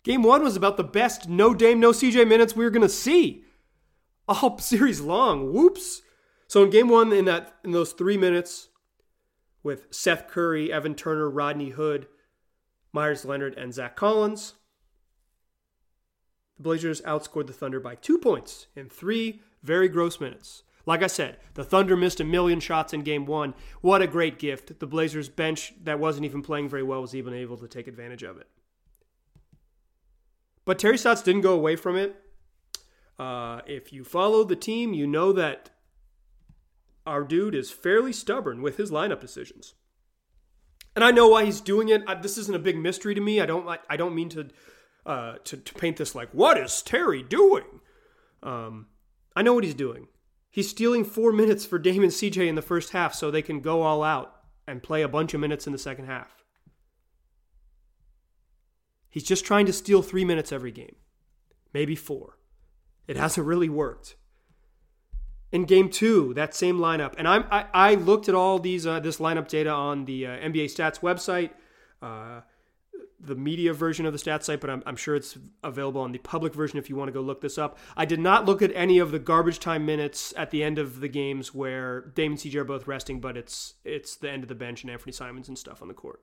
Game 0.04 0.24
one 0.24 0.44
was 0.44 0.56
about 0.56 0.78
the 0.78 0.84
best 0.84 1.30
no 1.30 1.54
Dame, 1.54 1.80
no 1.80 1.92
CJ 1.92 2.28
minutes 2.28 2.56
we 2.56 2.64
were 2.64 2.72
going 2.72 2.82
to 2.82 2.90
see 2.90 3.44
all 4.28 4.58
series 4.58 5.02
long. 5.02 5.54
Whoops. 5.54 6.02
So 6.48 6.64
in 6.64 6.70
game 6.70 6.90
one, 6.90 7.12
in 7.14 7.26
that 7.26 7.54
in 7.64 7.72
those 7.72 7.94
three 7.94 8.18
minutes, 8.18 8.70
with 9.64 9.88
Seth 9.92 10.28
Curry, 10.28 10.72
Evan 10.72 10.96
Turner, 10.96 11.30
Rodney 11.30 11.70
Hood, 11.70 12.08
Meyers 12.92 13.26
Leonard, 13.26 13.58
and 13.58 13.74
Zach 13.74 13.96
Collins, 13.96 14.56
the 16.58 16.64
Blazers 16.64 17.02
outscored 17.02 17.48
the 17.48 17.54
Thunder 17.54 17.80
by 17.80 17.96
two 17.96 18.18
points 18.18 18.68
in 18.76 18.90
three 18.90 19.42
very 19.64 19.88
gross 19.88 20.20
minutes. 20.20 20.64
Like 20.86 21.04
I 21.04 21.08
said, 21.08 21.38
the 21.54 21.64
Thunder 21.64 21.96
missed 21.96 22.20
a 22.20 22.24
million 22.24 22.60
shots 22.60 22.92
in 22.92 23.02
game 23.02 23.26
one. 23.26 23.54
What 23.82 24.02
a 24.02 24.08
great 24.08 24.40
gift. 24.40 24.80
The 24.80 24.88
Blazers 24.88 25.30
bench 25.30 25.74
that 25.84 26.00
wasn't 26.00 26.26
even 26.26 26.42
playing 26.42 26.70
very 26.70 26.84
well 26.84 27.02
was 27.02 27.16
even 27.16 27.34
able 27.34 27.58
to 27.58 27.68
take 27.68 27.88
advantage 27.88 28.24
of 28.24 28.38
it. 28.38 28.48
But 30.66 30.80
Terry 30.80 30.98
Stotts 30.98 31.22
didn't 31.22 31.42
go 31.42 31.54
away 31.54 31.76
from 31.76 31.96
it. 31.96 32.16
Uh, 33.18 33.62
if 33.68 33.92
you 33.94 34.04
follow 34.04 34.44
the 34.44 34.56
team, 34.56 34.94
you 34.94 35.06
know 35.06 35.32
that 35.34 35.70
our 37.06 37.24
dude 37.24 37.56
is 37.56 37.72
fairly 37.72 38.14
stubborn 38.14 38.62
with 38.62 38.78
his 38.78 38.92
lineup 38.92 39.20
decisions. 39.20 39.74
And 40.96 41.04
I 41.04 41.12
know 41.12 41.28
why 41.28 41.46
he's 41.46 41.62
doing 41.62 41.90
it. 41.90 42.04
I, 42.08 42.16
this 42.16 42.38
isn't 42.38 42.56
a 42.56 42.60
big 42.60 42.78
mystery 42.78 43.16
to 43.16 43.22
me. 43.22 43.40
I 43.40 43.46
don't 43.46 43.68
I 43.90 43.98
don't 43.98 44.16
mean 44.16 44.30
to 44.30 44.50
uh, 45.06 45.36
to, 45.46 45.58
to 45.58 45.74
paint 45.76 45.98
this 45.98 46.16
like 46.16 46.30
what 46.32 46.58
is 46.58 46.82
Terry 46.82 47.24
doing? 47.24 47.80
Um, 48.44 48.88
I 49.36 49.42
know 49.42 49.54
what 49.54 49.64
he's 49.64 49.74
doing. 49.74 50.08
He's 50.50 50.70
stealing 50.70 51.06
four 51.06 51.32
minutes 51.32 51.66
for 51.66 51.80
Dame 51.80 52.04
and 52.04 52.12
CJ 52.12 52.48
in 52.48 52.56
the 52.56 52.62
first 52.62 52.92
half 52.92 53.14
so 53.14 53.32
they 53.32 53.42
can 53.42 53.62
go 53.62 53.84
all 53.84 54.04
out 54.04 54.36
and 54.68 54.84
play 54.84 55.02
a 55.02 55.08
bunch 55.08 55.34
of 55.34 55.40
minutes 55.40 55.66
in 55.66 55.72
the 55.72 55.80
second 55.80 56.06
half. 56.06 56.41
He's 59.12 59.24
just 59.24 59.46
trying 59.46 59.68
to 59.68 59.74
steal 59.74 60.02
three 60.02 60.26
minutes 60.26 60.52
every 60.52 60.72
game, 60.72 60.96
maybe 61.74 61.96
four. 61.96 62.40
It 63.08 63.18
hasn't 63.18 63.46
really 63.46 63.70
worked. 63.70 64.16
In 65.52 65.66
game 65.66 65.90
two, 65.90 66.34
that 66.36 66.56
same 66.56 66.80
lineup, 66.80 67.14
and 67.18 67.28
I'm, 67.28 67.44
I, 67.52 67.66
I 67.74 67.96
looked 67.96 68.30
at 68.30 68.36
all 68.36 68.58
these 68.58 68.88
uh, 68.88 69.02
this 69.02 69.18
lineup 69.18 69.50
data 69.50 69.70
on 69.70 70.06
the 70.06 70.26
uh, 70.26 70.30
NBA 70.30 70.66
Stats 70.66 71.02
website, 71.02 71.50
uh, 72.02 72.40
the 73.24 73.36
media 73.36 73.74
version 73.74 74.06
of 74.06 74.14
the 74.14 74.20
stats 74.20 74.44
site, 74.44 74.62
but 74.62 74.70
I'm, 74.70 74.82
I'm 74.86 74.96
sure 74.96 75.16
it's 75.16 75.38
available 75.64 76.02
on 76.02 76.12
the 76.12 76.18
public 76.20 76.54
version 76.54 76.80
if 76.80 76.90
you 76.90 76.96
want 76.96 77.10
to 77.10 77.12
go 77.12 77.22
look 77.22 77.42
this 77.42 77.58
up. 77.58 77.78
I 77.96 78.06
did 78.06 78.20
not 78.20 78.46
look 78.46 78.62
at 78.62 78.72
any 78.74 78.98
of 79.00 79.12
the 79.12 79.20
garbage 79.20 79.60
time 79.60 79.86
minutes 79.86 80.34
at 80.36 80.52
the 80.52 80.64
end 80.64 80.80
of 80.80 81.00
the 81.02 81.08
games 81.08 81.54
where 81.54 82.02
Dame 82.02 82.32
and 82.32 82.40
CJ 82.40 82.56
are 82.56 82.64
both 82.64 82.88
resting, 82.88 83.20
but 83.20 83.38
it's 83.38 83.76
it's 83.84 84.16
the 84.16 84.30
end 84.30 84.44
of 84.44 84.50
the 84.50 84.56
bench 84.56 84.84
and 84.84 84.92
Anfernee 84.92 85.14
Simons 85.14 85.48
and 85.48 85.58
stuff 85.58 85.82
on 85.82 85.88
the 85.88 85.94
court. 85.94 86.22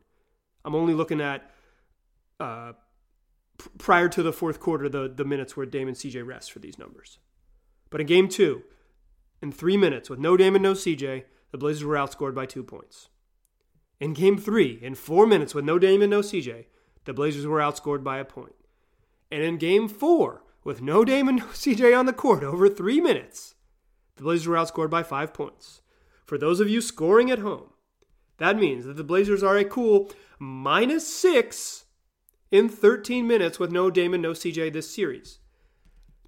I'm 0.65 0.75
only 0.75 0.95
looking 0.95 1.21
at 1.21 1.51
uh, 2.41 2.73
prior 3.79 4.09
to 4.09 4.23
the 4.23 4.33
fourth 4.33 4.61
quarter, 4.61 4.89
the, 4.89 5.09
the 5.09 5.25
minutes 5.25 5.57
where 5.57 5.67
Dame 5.67 5.89
and 5.89 5.97
CJ 5.97 6.27
rest 6.27 6.53
for 6.53 6.59
these 6.59 6.79
numbers. 6.79 7.19
But 7.91 8.01
in 8.01 8.07
game 8.07 8.29
two, 8.29 8.63
in 9.43 9.53
three 9.53 9.77
minutes, 9.77 10.11
with 10.11 10.19
no 10.19 10.37
Dame 10.37 10.55
and 10.55 10.63
no 10.63 10.75
CJ, 10.75 11.25
the 11.51 11.59
Blazers 11.59 11.85
were 11.85 11.97
outscored 11.97 12.35
by 12.35 12.47
two 12.47 12.63
points. 12.63 13.09
In 14.01 14.15
game 14.15 14.39
three, 14.39 14.79
in 14.81 14.95
four 14.95 15.27
minutes, 15.27 15.55
with 15.55 15.65
no 15.65 15.79
Dame 15.79 16.03
and 16.03 16.11
no 16.11 16.21
CJ, 16.21 16.67
the 17.05 17.13
Blazers 17.13 17.47
were 17.47 17.59
outscored 17.59 18.05
by 18.05 18.19
a 18.19 18.25
point. 18.25 18.55
And 19.31 19.43
in 19.43 19.57
game 19.57 19.89
four, 19.89 20.43
with 20.63 20.81
no 20.83 21.05
Dame 21.05 21.29
and 21.29 21.39
no 21.39 21.47
CJ 21.47 21.99
on 21.99 22.07
the 22.07 22.13
court 22.13 22.45
over 22.45 22.69
three 22.69 23.01
minutes, 23.01 23.55
the 24.17 24.23
Blazers 24.23 24.47
were 24.47 24.57
outscored 24.57 24.91
by 24.91 25.03
five 25.03 25.33
points. 25.33 25.81
For 26.25 26.39
those 26.39 26.61
of 26.61 26.69
you 26.69 26.81
scoring 26.81 27.31
at 27.31 27.39
home, 27.39 27.71
that 28.37 28.57
means 28.57 28.85
that 28.85 28.97
the 28.97 29.05
Blazers 29.05 29.43
are 29.43 29.57
a 29.57 29.65
cool 29.65 30.11
minus 30.39 31.13
six 31.13 31.87
in 32.51 32.69
13 32.69 33.27
minutes 33.27 33.59
with 33.59 33.71
no 33.71 33.91
Damon, 33.91 34.23
no 34.23 34.33
CJ 34.33 34.73
this 34.73 34.95
series. 34.95 35.39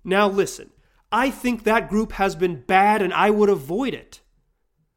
Now, 0.05 0.29
listen, 0.29 0.71
I 1.13 1.31
think 1.31 1.65
that 1.65 1.89
group 1.89 2.13
has 2.13 2.35
been 2.37 2.63
bad 2.63 3.03
and 3.03 3.13
I 3.13 3.31
would 3.31 3.49
avoid 3.49 3.95
it. 3.95 4.21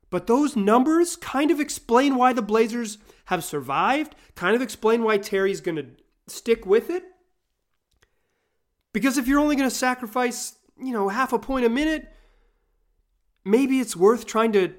But 0.09 0.27
those 0.27 0.55
numbers 0.55 1.15
kind 1.15 1.49
of 1.49 1.59
explain 1.59 2.15
why 2.15 2.33
the 2.33 2.41
Blazers 2.41 2.99
have 3.25 3.43
survived, 3.43 4.15
kind 4.35 4.55
of 4.55 4.61
explain 4.61 5.03
why 5.03 5.17
Terry's 5.17 5.61
going 5.61 5.77
to 5.77 5.87
stick 6.27 6.65
with 6.65 6.89
it. 6.89 7.03
Because 8.93 9.17
if 9.17 9.27
you're 9.27 9.39
only 9.39 9.55
going 9.55 9.69
to 9.69 9.75
sacrifice, 9.75 10.53
you 10.77 10.93
know, 10.93 11.09
half 11.09 11.33
a 11.33 11.39
point 11.39 11.65
a 11.65 11.69
minute, 11.69 12.13
maybe 13.43 13.79
it's 13.79 13.95
worth 13.95 14.27
trying 14.27 14.51
to 14.51 14.73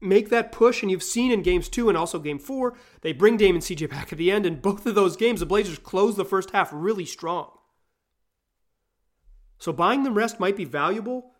make 0.00 0.28
that 0.30 0.52
push. 0.52 0.82
And 0.82 0.90
you've 0.90 1.02
seen 1.02 1.32
in 1.32 1.42
games 1.42 1.68
two 1.68 1.88
and 1.88 1.96
also 1.96 2.18
game 2.18 2.38
four, 2.38 2.76
they 3.02 3.12
bring 3.12 3.36
Dame 3.36 3.56
and 3.56 3.64
CJ 3.64 3.90
back 3.90 4.12
at 4.12 4.18
the 4.18 4.30
end. 4.30 4.46
And 4.46 4.62
both 4.62 4.86
of 4.86 4.94
those 4.94 5.16
games, 5.16 5.40
the 5.40 5.46
Blazers 5.46 5.78
close 5.78 6.16
the 6.16 6.24
first 6.24 6.50
half 6.50 6.70
really 6.72 7.04
strong. 7.04 7.50
So 9.58 9.72
buying 9.72 10.04
them 10.04 10.14
rest 10.14 10.38
might 10.38 10.56
be 10.56 10.64
valuable. 10.64 11.32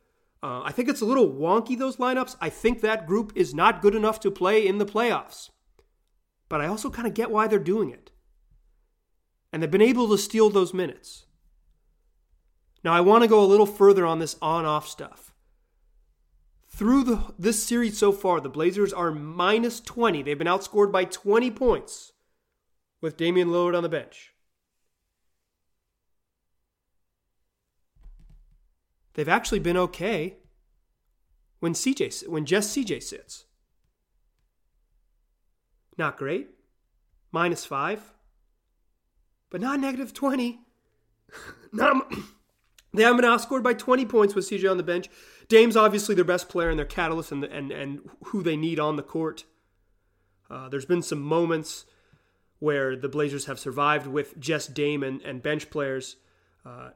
Uh, 0.43 0.63
I 0.63 0.73
think 0.73 0.89
it's 0.89 1.01
a 1.01 1.07
little 1.07 1.29
wonky, 1.29 1.77
those 1.77 1.97
lineups. 1.97 2.37
I 2.41 2.49
think 2.49 2.81
that 2.81 3.07
group 3.07 3.33
is 3.35 3.55
not 3.55 3.83
good 3.83 3.95
enough 3.95 4.21
to 4.21 4.31
play 4.31 4.67
in 4.67 4.79
the 4.79 4.87
playoffs. 4.87 5.51
But 6.49 6.61
I 6.61 6.67
also 6.67 6.91
kind 6.91 7.07
of 7.07 7.15
get 7.15 7.31
why 7.31 7.47
they're 7.47 7.59
doing 7.59 7.91
it. 7.91 8.11
And 9.53 9.63
they've 9.63 9.71
been 9.71 9.83
able 9.83 10.09
to 10.09 10.19
steal 10.19 10.51
those 10.51 10.75
minutes. 10.75 11.27
Now, 12.85 12.93
I 12.93 13.01
want 13.01 13.23
to 13.23 13.29
go 13.29 13.43
a 13.43 13.47
little 13.47 13.67
further 13.67 14.07
on 14.07 14.19
this 14.19 14.37
on 14.41 14.65
off 14.65 14.89
stuff. 14.89 15.28
Through 16.79 17.03
the, 17.03 17.35
this 17.37 17.61
series 17.61 17.99
so 17.99 18.13
far, 18.13 18.41
the 18.41 18.49
Blazers 18.49 18.93
are 18.93 19.11
minus 19.11 19.81
20. 19.81 20.23
They've 20.23 20.39
been 20.39 20.47
outscored 20.47 20.93
by 20.93 21.07
20 21.07 21.51
points 21.51 22.13
with 23.01 23.17
Damian 23.17 23.49
Lillard 23.49 23.77
on 23.77 23.83
the 23.83 23.89
bench. 23.89 24.33
They've 29.15 29.29
actually 29.29 29.59
been 29.59 29.77
okay 29.77 30.37
when 31.59 31.73
CJ 31.73 32.29
when 32.29 32.47
just 32.47 32.77
CJ 32.77 33.03
sits. 33.03 33.47
Not 35.97 36.17
great. 36.17 36.51
Minus 37.33 37.65
5. 37.65 38.15
But 39.51 39.61
not 39.61 39.81
negative 39.81 40.15
20. 40.15 40.61
not, 41.73 42.09
they 42.95 43.03
haven't 43.03 43.21
been 43.21 43.29
outscored 43.29 43.65
by 43.65 43.75
20 43.75 44.05
points 44.05 44.37
with 44.37 44.49
CJ 44.49 44.71
on 44.71 44.77
the 44.77 44.85
bench. 44.85 45.09
Dame's 45.49 45.77
obviously 45.77 46.15
their 46.15 46.25
best 46.25 46.49
player 46.49 46.69
and 46.69 46.79
their 46.79 46.87
catalyst 46.87 47.33
and, 47.33 47.43
and, 47.45 47.73
and 47.73 48.01
who 48.27 48.43
they 48.43 48.57
need 48.57 48.79
on 48.79 48.97
the 48.97 49.03
court. 49.03 49.45
Uh, 50.51 50.69
there's 50.69 50.85
been 50.85 51.03
some 51.03 51.21
moments 51.21 51.87
where 52.59 52.97
the 52.97 53.09
Blazers 53.09 53.47
have 53.47 53.59
survived 53.59 54.07
with 54.07 54.39
just 54.39 54.75
Dame 54.75 55.03
and, 55.03 55.23
and 55.23 55.43
bench 55.43 55.71
players. 55.71 56.17
Uh, 56.65 56.91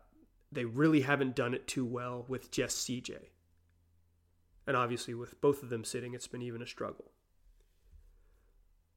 they 0.51 0.65
really 0.65 1.01
haven't 1.01 1.35
done 1.35 1.55
it 1.55 1.67
too 1.67 1.85
well 1.85 2.25
with 2.29 2.51
just 2.51 2.87
CJ. 2.87 3.17
And 4.67 4.77
obviously, 4.77 5.15
with 5.15 5.41
both 5.41 5.62
of 5.62 5.71
them 5.71 5.85
sitting, 5.85 6.15
it's 6.15 6.27
been 6.27 6.43
even 6.43 6.62
a 6.62 6.67
struggle. 6.67 7.11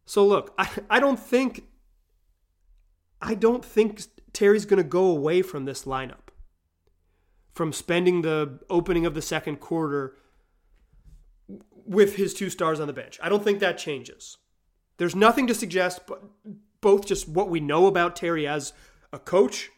So 0.06 0.26
look, 0.26 0.54
I, 0.58 0.70
I 0.90 1.00
don't 1.00 1.20
think 1.20 1.64
I 3.22 3.34
don't 3.34 3.64
think 3.66 4.04
Terry's 4.34 4.66
going 4.66 4.84
to 4.84 4.88
go 4.88 5.06
away 5.06 5.42
from 5.42 5.66
this 5.66 5.86
lineup 5.86 6.25
from 7.56 7.72
spending 7.72 8.22
the 8.22 8.60
opening 8.70 9.06
of 9.06 9.14
the 9.14 9.22
second 9.22 9.62
quarter 9.62 10.18
with 11.86 12.18
his 12.18 12.34
two 12.34 12.50
stars 12.50 12.82
on 12.82 12.88
the 12.88 12.94
bench. 12.94 13.18
I 13.24 13.30
don't 13.30 13.44
think 13.44 13.60
that 13.60 13.78
changes. 13.78 14.38
There's 14.98 15.16
nothing 15.16 15.48
to 15.48 15.56
suggest, 15.56 16.02
but 16.06 16.22
both 16.82 17.06
just 17.06 17.30
what 17.30 17.50
we 17.50 17.62
know 17.62 17.88
about 17.88 18.16
Terry 18.16 18.46
as 18.46 18.74
a 19.14 19.20
coach, 19.20 19.70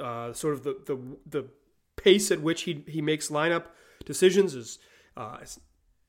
uh, 0.00 0.34
sort 0.34 0.54
of 0.54 0.64
the, 0.64 0.76
the 0.86 0.98
the 1.26 1.48
pace 1.96 2.30
at 2.30 2.42
which 2.42 2.62
he 2.62 2.84
he 2.86 3.00
makes 3.00 3.28
lineup 3.28 3.64
decisions 4.04 4.54
is 4.54 4.78
uh, 5.16 5.38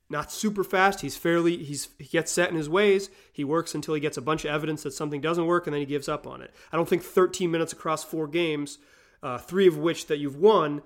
not 0.10 0.32
super 0.34 0.66
fast. 0.66 1.00
He's 1.00 1.18
fairly 1.18 1.64
he's 1.64 1.90
he 1.98 2.06
gets 2.06 2.32
set 2.32 2.50
in 2.50 2.58
his 2.58 2.68
ways. 2.68 3.10
He 3.32 3.46
works 3.46 3.74
until 3.74 3.94
he 3.94 4.02
gets 4.02 4.18
a 4.18 4.22
bunch 4.22 4.44
of 4.44 4.52
evidence 4.52 4.84
that 4.84 4.92
something 4.92 5.22
doesn't 5.22 5.46
work, 5.46 5.66
and 5.66 5.74
then 5.74 5.80
he 5.80 5.86
gives 5.86 6.10
up 6.10 6.28
on 6.28 6.42
it. 6.42 6.54
I 6.74 6.78
don't 6.78 6.90
think 6.90 7.04
13 7.04 7.50
minutes 7.50 7.72
across 7.72 8.04
four 8.04 8.28
games 8.28 8.80
uh, 9.22 9.38
three 9.38 9.68
of 9.68 9.78
which 9.78 10.08
that 10.08 10.18
you've 10.18 10.38
won, 10.38 10.82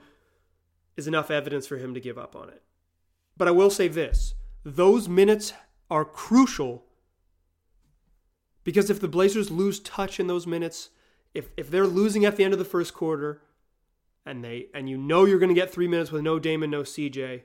is 0.96 1.08
enough 1.08 1.32
evidence 1.32 1.68
for 1.68 1.78
him 1.78 1.94
to 1.94 2.00
give 2.00 2.18
up 2.18 2.36
on 2.36 2.50
it. 2.50 2.62
But 3.36 3.48
I 3.48 3.52
will 3.52 3.70
say 3.70 3.88
this 3.88 4.36
those 4.64 5.10
minutes 5.10 5.54
are 5.90 6.06
crucial 6.06 6.86
because 8.64 8.90
if 8.90 9.00
the 9.00 9.08
Blazers 9.08 9.52
lose 9.52 9.80
touch 9.80 10.20
in 10.20 10.28
those 10.28 10.48
minutes, 10.48 10.90
if, 11.34 11.50
if 11.58 11.70
they're 11.70 11.88
losing 11.88 12.26
at 12.26 12.38
the 12.38 12.44
end 12.44 12.54
of 12.54 12.60
the 12.60 12.66
first 12.66 12.94
quarter, 12.94 13.42
and 14.26 14.44
they 14.44 14.68
and 14.74 14.90
you 14.90 14.98
know 14.98 15.26
you're 15.26 15.40
going 15.40 15.54
to 15.54 15.56
get 15.56 15.72
three 15.72 15.88
minutes 15.88 16.12
with 16.12 16.22
no 16.22 16.40
Damon, 16.40 16.70
no 16.70 16.84
CJ, 16.84 17.42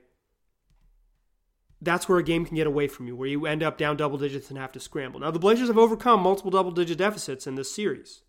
that's 1.81 2.09
where 2.09 2.19
a 2.19 2.23
game 2.23 2.45
can 2.45 2.57
get 2.57 2.67
away 2.67 2.87
from 2.87 3.07
you, 3.07 3.17
where 3.17 3.29
you 3.29 3.47
end 3.47 3.63
up 3.63 3.79
down 3.79 3.97
double 3.97 4.19
digits 4.19 4.49
and 4.49 4.59
have 4.59 4.73
to 4.73 4.81
scramble. 4.81 5.21
Now 5.21 5.31
the 5.31 5.39
Blazers 5.39 5.69
have 5.69 5.79
overcome 5.79 6.21
multiple 6.21 6.51
double 6.51 6.71
digit 6.71 6.99
deficits 6.99 7.47
in 7.47 7.57
this 7.57 7.75
series. 7.75 8.23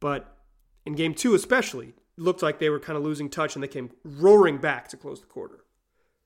But 0.00 0.36
in 0.84 0.94
game 0.94 1.14
two, 1.14 1.34
especially, 1.34 1.88
it 1.88 1.94
looked 2.22 2.42
like 2.42 2.58
they 2.58 2.70
were 2.70 2.80
kind 2.80 2.96
of 2.96 3.04
losing 3.04 3.28
touch 3.28 3.54
and 3.54 3.62
they 3.62 3.68
came 3.68 3.90
roaring 4.04 4.58
back 4.58 4.88
to 4.88 4.96
close 4.96 5.20
the 5.20 5.26
quarter, 5.26 5.64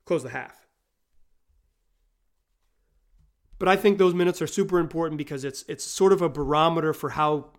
close 0.04 0.22
the 0.22 0.30
half. 0.30 0.66
But 3.58 3.68
I 3.68 3.76
think 3.76 3.98
those 3.98 4.14
minutes 4.14 4.40
are 4.40 4.46
super 4.46 4.78
important 4.78 5.18
because 5.18 5.44
it's 5.44 5.64
it's 5.68 5.84
sort 5.84 6.12
of 6.12 6.22
a 6.22 6.30
barometer 6.30 6.94
for 6.94 7.10
how 7.10 7.50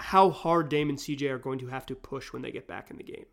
how 0.00 0.30
hard 0.30 0.68
Dame 0.68 0.88
and 0.88 0.98
CJ 0.98 1.30
are 1.30 1.38
going 1.38 1.58
to 1.58 1.68
have 1.68 1.86
to 1.86 1.94
push 1.94 2.32
when 2.32 2.42
they 2.42 2.50
get 2.50 2.66
back 2.66 2.90
in 2.90 2.96
the 2.96 3.04
game. 3.04 3.26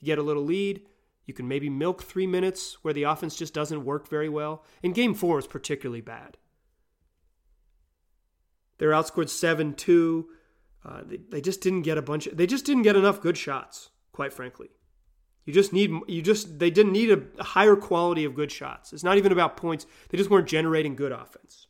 You 0.00 0.06
get 0.06 0.18
a 0.18 0.22
little 0.22 0.44
lead, 0.44 0.82
you 1.26 1.34
can 1.34 1.48
maybe 1.48 1.70
milk 1.70 2.02
three 2.02 2.26
minutes 2.26 2.78
where 2.82 2.92
the 2.94 3.04
offense 3.04 3.36
just 3.36 3.54
doesn't 3.54 3.84
work 3.84 4.08
very 4.08 4.28
well. 4.28 4.64
In 4.82 4.92
game 4.92 5.14
four, 5.14 5.38
is 5.38 5.46
particularly 5.46 6.00
bad. 6.00 6.36
They're 8.78 8.90
outscored 8.90 9.28
7 9.28 9.74
2. 9.74 10.28
Uh, 10.84 11.00
they, 11.04 11.18
they 11.30 11.40
just 11.40 11.60
didn't 11.60 11.82
get 11.82 11.98
a 11.98 12.02
bunch 12.02 12.26
of, 12.26 12.36
they 12.36 12.46
just 12.46 12.66
didn't 12.66 12.82
get 12.82 12.96
enough 12.96 13.20
good 13.20 13.36
shots, 13.36 13.90
quite 14.12 14.32
frankly. 14.32 14.68
You 15.44 15.52
just 15.52 15.72
need, 15.72 15.90
you 16.08 16.22
just, 16.22 16.58
they 16.58 16.70
didn't 16.70 16.92
need 16.92 17.10
a, 17.10 17.42
higher 17.42 17.76
quality 17.76 18.24
of 18.24 18.34
good 18.34 18.50
shots. 18.50 18.92
It's 18.92 19.04
not 19.04 19.18
even 19.18 19.32
about 19.32 19.56
points. 19.56 19.86
They 20.08 20.18
just 20.18 20.30
weren't 20.30 20.48
generating 20.48 20.96
good 20.96 21.12
offense. 21.12 21.68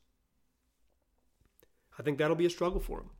I 1.98 2.02
think 2.02 2.18
that'll 2.18 2.36
be 2.36 2.46
a 2.46 2.50
struggle 2.50 2.80
for 2.80 2.98
them. 2.98 3.10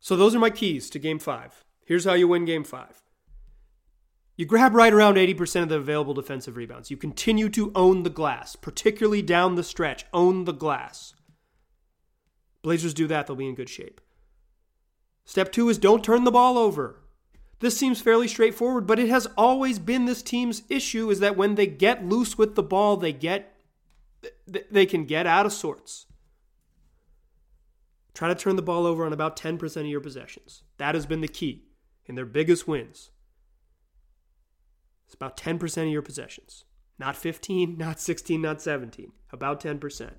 So 0.00 0.16
those 0.16 0.34
are 0.34 0.38
my 0.38 0.50
keys 0.50 0.90
to 0.90 0.98
game 0.98 1.18
five. 1.18 1.64
Here's 1.86 2.04
how 2.04 2.14
you 2.14 2.28
win 2.28 2.44
game 2.44 2.64
five. 2.64 3.02
You 4.36 4.46
grab 4.46 4.74
right 4.74 4.92
around 4.92 5.14
80% 5.14 5.62
of 5.62 5.68
the 5.68 5.76
available 5.76 6.12
defensive 6.12 6.56
rebounds. 6.56 6.90
You 6.90 6.96
continue 6.96 7.48
to 7.50 7.70
own 7.74 8.02
the 8.02 8.10
glass, 8.10 8.56
particularly 8.56 9.22
down 9.22 9.54
the 9.54 9.62
stretch. 9.62 10.06
Own 10.12 10.44
the 10.44 10.52
glass. 10.52 11.14
Blazers 12.62 12.94
do 12.94 13.06
that, 13.06 13.26
they'll 13.26 13.36
be 13.36 13.48
in 13.48 13.54
good 13.54 13.68
shape. 13.68 14.00
Step 15.24 15.52
two 15.52 15.68
is 15.68 15.78
don't 15.78 16.04
turn 16.04 16.24
the 16.24 16.30
ball 16.30 16.58
over. 16.58 17.00
This 17.60 17.78
seems 17.78 18.00
fairly 18.00 18.28
straightforward, 18.28 18.86
but 18.86 18.98
it 18.98 19.08
has 19.08 19.26
always 19.38 19.78
been 19.78 20.04
this 20.04 20.22
team's 20.22 20.62
issue 20.68 21.10
is 21.10 21.20
that 21.20 21.36
when 21.36 21.54
they 21.54 21.66
get 21.66 22.04
loose 22.04 22.36
with 22.36 22.56
the 22.56 22.62
ball, 22.62 22.96
they 22.96 23.12
get 23.12 23.56
they 24.70 24.86
can 24.86 25.04
get 25.04 25.26
out 25.26 25.46
of 25.46 25.52
sorts. 25.52 26.06
Try 28.14 28.28
to 28.28 28.34
turn 28.34 28.56
the 28.56 28.62
ball 28.62 28.86
over 28.86 29.04
on 29.04 29.12
about 29.12 29.36
10% 29.36 29.76
of 29.76 29.86
your 29.86 30.00
possessions. 30.00 30.62
That 30.78 30.94
has 30.94 31.04
been 31.04 31.20
the 31.20 31.28
key. 31.28 31.64
in 32.06 32.14
their 32.14 32.26
biggest 32.26 32.68
wins. 32.68 33.10
It's 35.06 35.14
about 35.14 35.36
10% 35.36 35.82
of 35.82 35.88
your 35.88 36.02
possessions. 36.02 36.64
Not 36.98 37.16
15, 37.16 37.76
not 37.78 37.98
16, 38.00 38.40
not 38.40 38.60
17. 38.60 39.12
About 39.32 39.60
10%. 39.60 40.10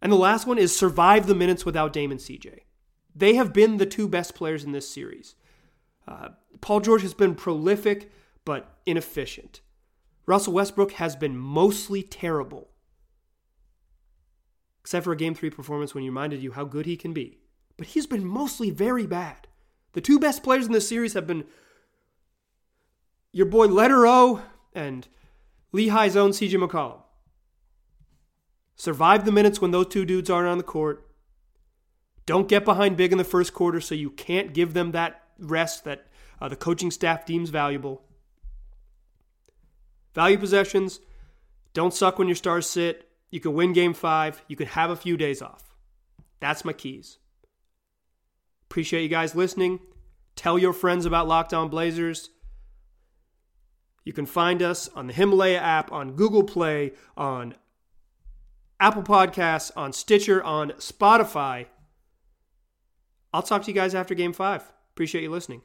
And 0.00 0.12
the 0.12 0.16
last 0.16 0.46
one 0.46 0.58
is 0.58 0.76
survive 0.76 1.26
the 1.26 1.34
minutes 1.34 1.66
without 1.66 1.92
Dame 1.92 2.12
and 2.12 2.20
CJ. 2.20 2.60
They 3.16 3.34
have 3.34 3.54
been 3.54 3.78
the 3.78 3.86
two 3.86 4.08
best 4.08 4.34
players 4.34 4.62
in 4.62 4.72
this 4.72 4.88
series. 4.88 5.34
Uh, 6.06 6.28
Paul 6.60 6.80
George 6.80 7.00
has 7.02 7.14
been 7.14 7.34
prolific, 7.34 8.12
but 8.44 8.76
inefficient. 8.84 9.62
Russell 10.26 10.52
Westbrook 10.52 10.92
has 10.92 11.16
been 11.16 11.36
mostly 11.36 12.02
terrible, 12.02 12.68
except 14.80 15.04
for 15.04 15.12
a 15.12 15.16
game 15.16 15.34
three 15.34 15.50
performance 15.50 15.94
when 15.94 16.02
he 16.02 16.10
reminded 16.10 16.42
you 16.42 16.52
how 16.52 16.64
good 16.64 16.84
he 16.84 16.96
can 16.96 17.14
be. 17.14 17.38
But 17.78 17.88
he's 17.88 18.06
been 18.06 18.24
mostly 18.24 18.70
very 18.70 19.06
bad. 19.06 19.46
The 19.92 20.00
two 20.02 20.18
best 20.18 20.42
players 20.42 20.66
in 20.66 20.72
this 20.72 20.88
series 20.88 21.14
have 21.14 21.26
been 21.26 21.44
your 23.32 23.46
boy 23.46 23.66
Letter 23.66 24.06
O 24.06 24.42
and 24.74 25.08
Lehigh's 25.72 26.16
own 26.16 26.30
CJ 26.32 26.62
McCollum. 26.62 27.00
Survive 28.74 29.24
the 29.24 29.32
minutes 29.32 29.60
when 29.60 29.70
those 29.70 29.86
two 29.86 30.04
dudes 30.04 30.28
aren't 30.28 30.48
on 30.48 30.58
the 30.58 30.64
court. 30.64 31.05
Don't 32.26 32.48
get 32.48 32.64
behind 32.64 32.96
big 32.96 33.12
in 33.12 33.18
the 33.18 33.24
first 33.24 33.54
quarter 33.54 33.80
so 33.80 33.94
you 33.94 34.10
can't 34.10 34.52
give 34.52 34.74
them 34.74 34.92
that 34.92 35.22
rest 35.38 35.84
that 35.84 36.08
uh, 36.40 36.48
the 36.48 36.56
coaching 36.56 36.90
staff 36.90 37.24
deems 37.24 37.50
valuable. 37.50 38.02
Value 40.14 40.38
possessions. 40.38 41.00
Don't 41.72 41.94
suck 41.94 42.18
when 42.18 42.28
your 42.28 42.34
stars 42.34 42.68
sit. 42.68 43.08
You 43.30 43.38
can 43.38 43.54
win 43.54 43.72
game 43.72 43.94
five. 43.94 44.42
You 44.48 44.56
can 44.56 44.66
have 44.68 44.90
a 44.90 44.96
few 44.96 45.16
days 45.16 45.40
off. 45.40 45.74
That's 46.40 46.64
my 46.64 46.72
keys. 46.72 47.18
Appreciate 48.68 49.02
you 49.02 49.08
guys 49.08 49.34
listening. 49.34 49.80
Tell 50.34 50.58
your 50.58 50.72
friends 50.72 51.06
about 51.06 51.28
Locked 51.28 51.54
On 51.54 51.68
Blazers. 51.68 52.30
You 54.04 54.12
can 54.12 54.26
find 54.26 54.62
us 54.62 54.88
on 54.94 55.06
the 55.06 55.12
Himalaya 55.12 55.58
app, 55.58 55.90
on 55.92 56.12
Google 56.12 56.44
Play, 56.44 56.92
on 57.16 57.54
Apple 58.78 59.02
Podcasts, 59.02 59.70
on 59.76 59.92
Stitcher, 59.92 60.42
on 60.42 60.70
Spotify. 60.72 61.66
I'll 63.36 63.42
talk 63.42 63.64
to 63.64 63.68
you 63.68 63.74
guys 63.74 63.94
after 63.94 64.14
game 64.14 64.32
five. 64.32 64.72
Appreciate 64.94 65.20
you 65.20 65.30
listening. 65.30 65.60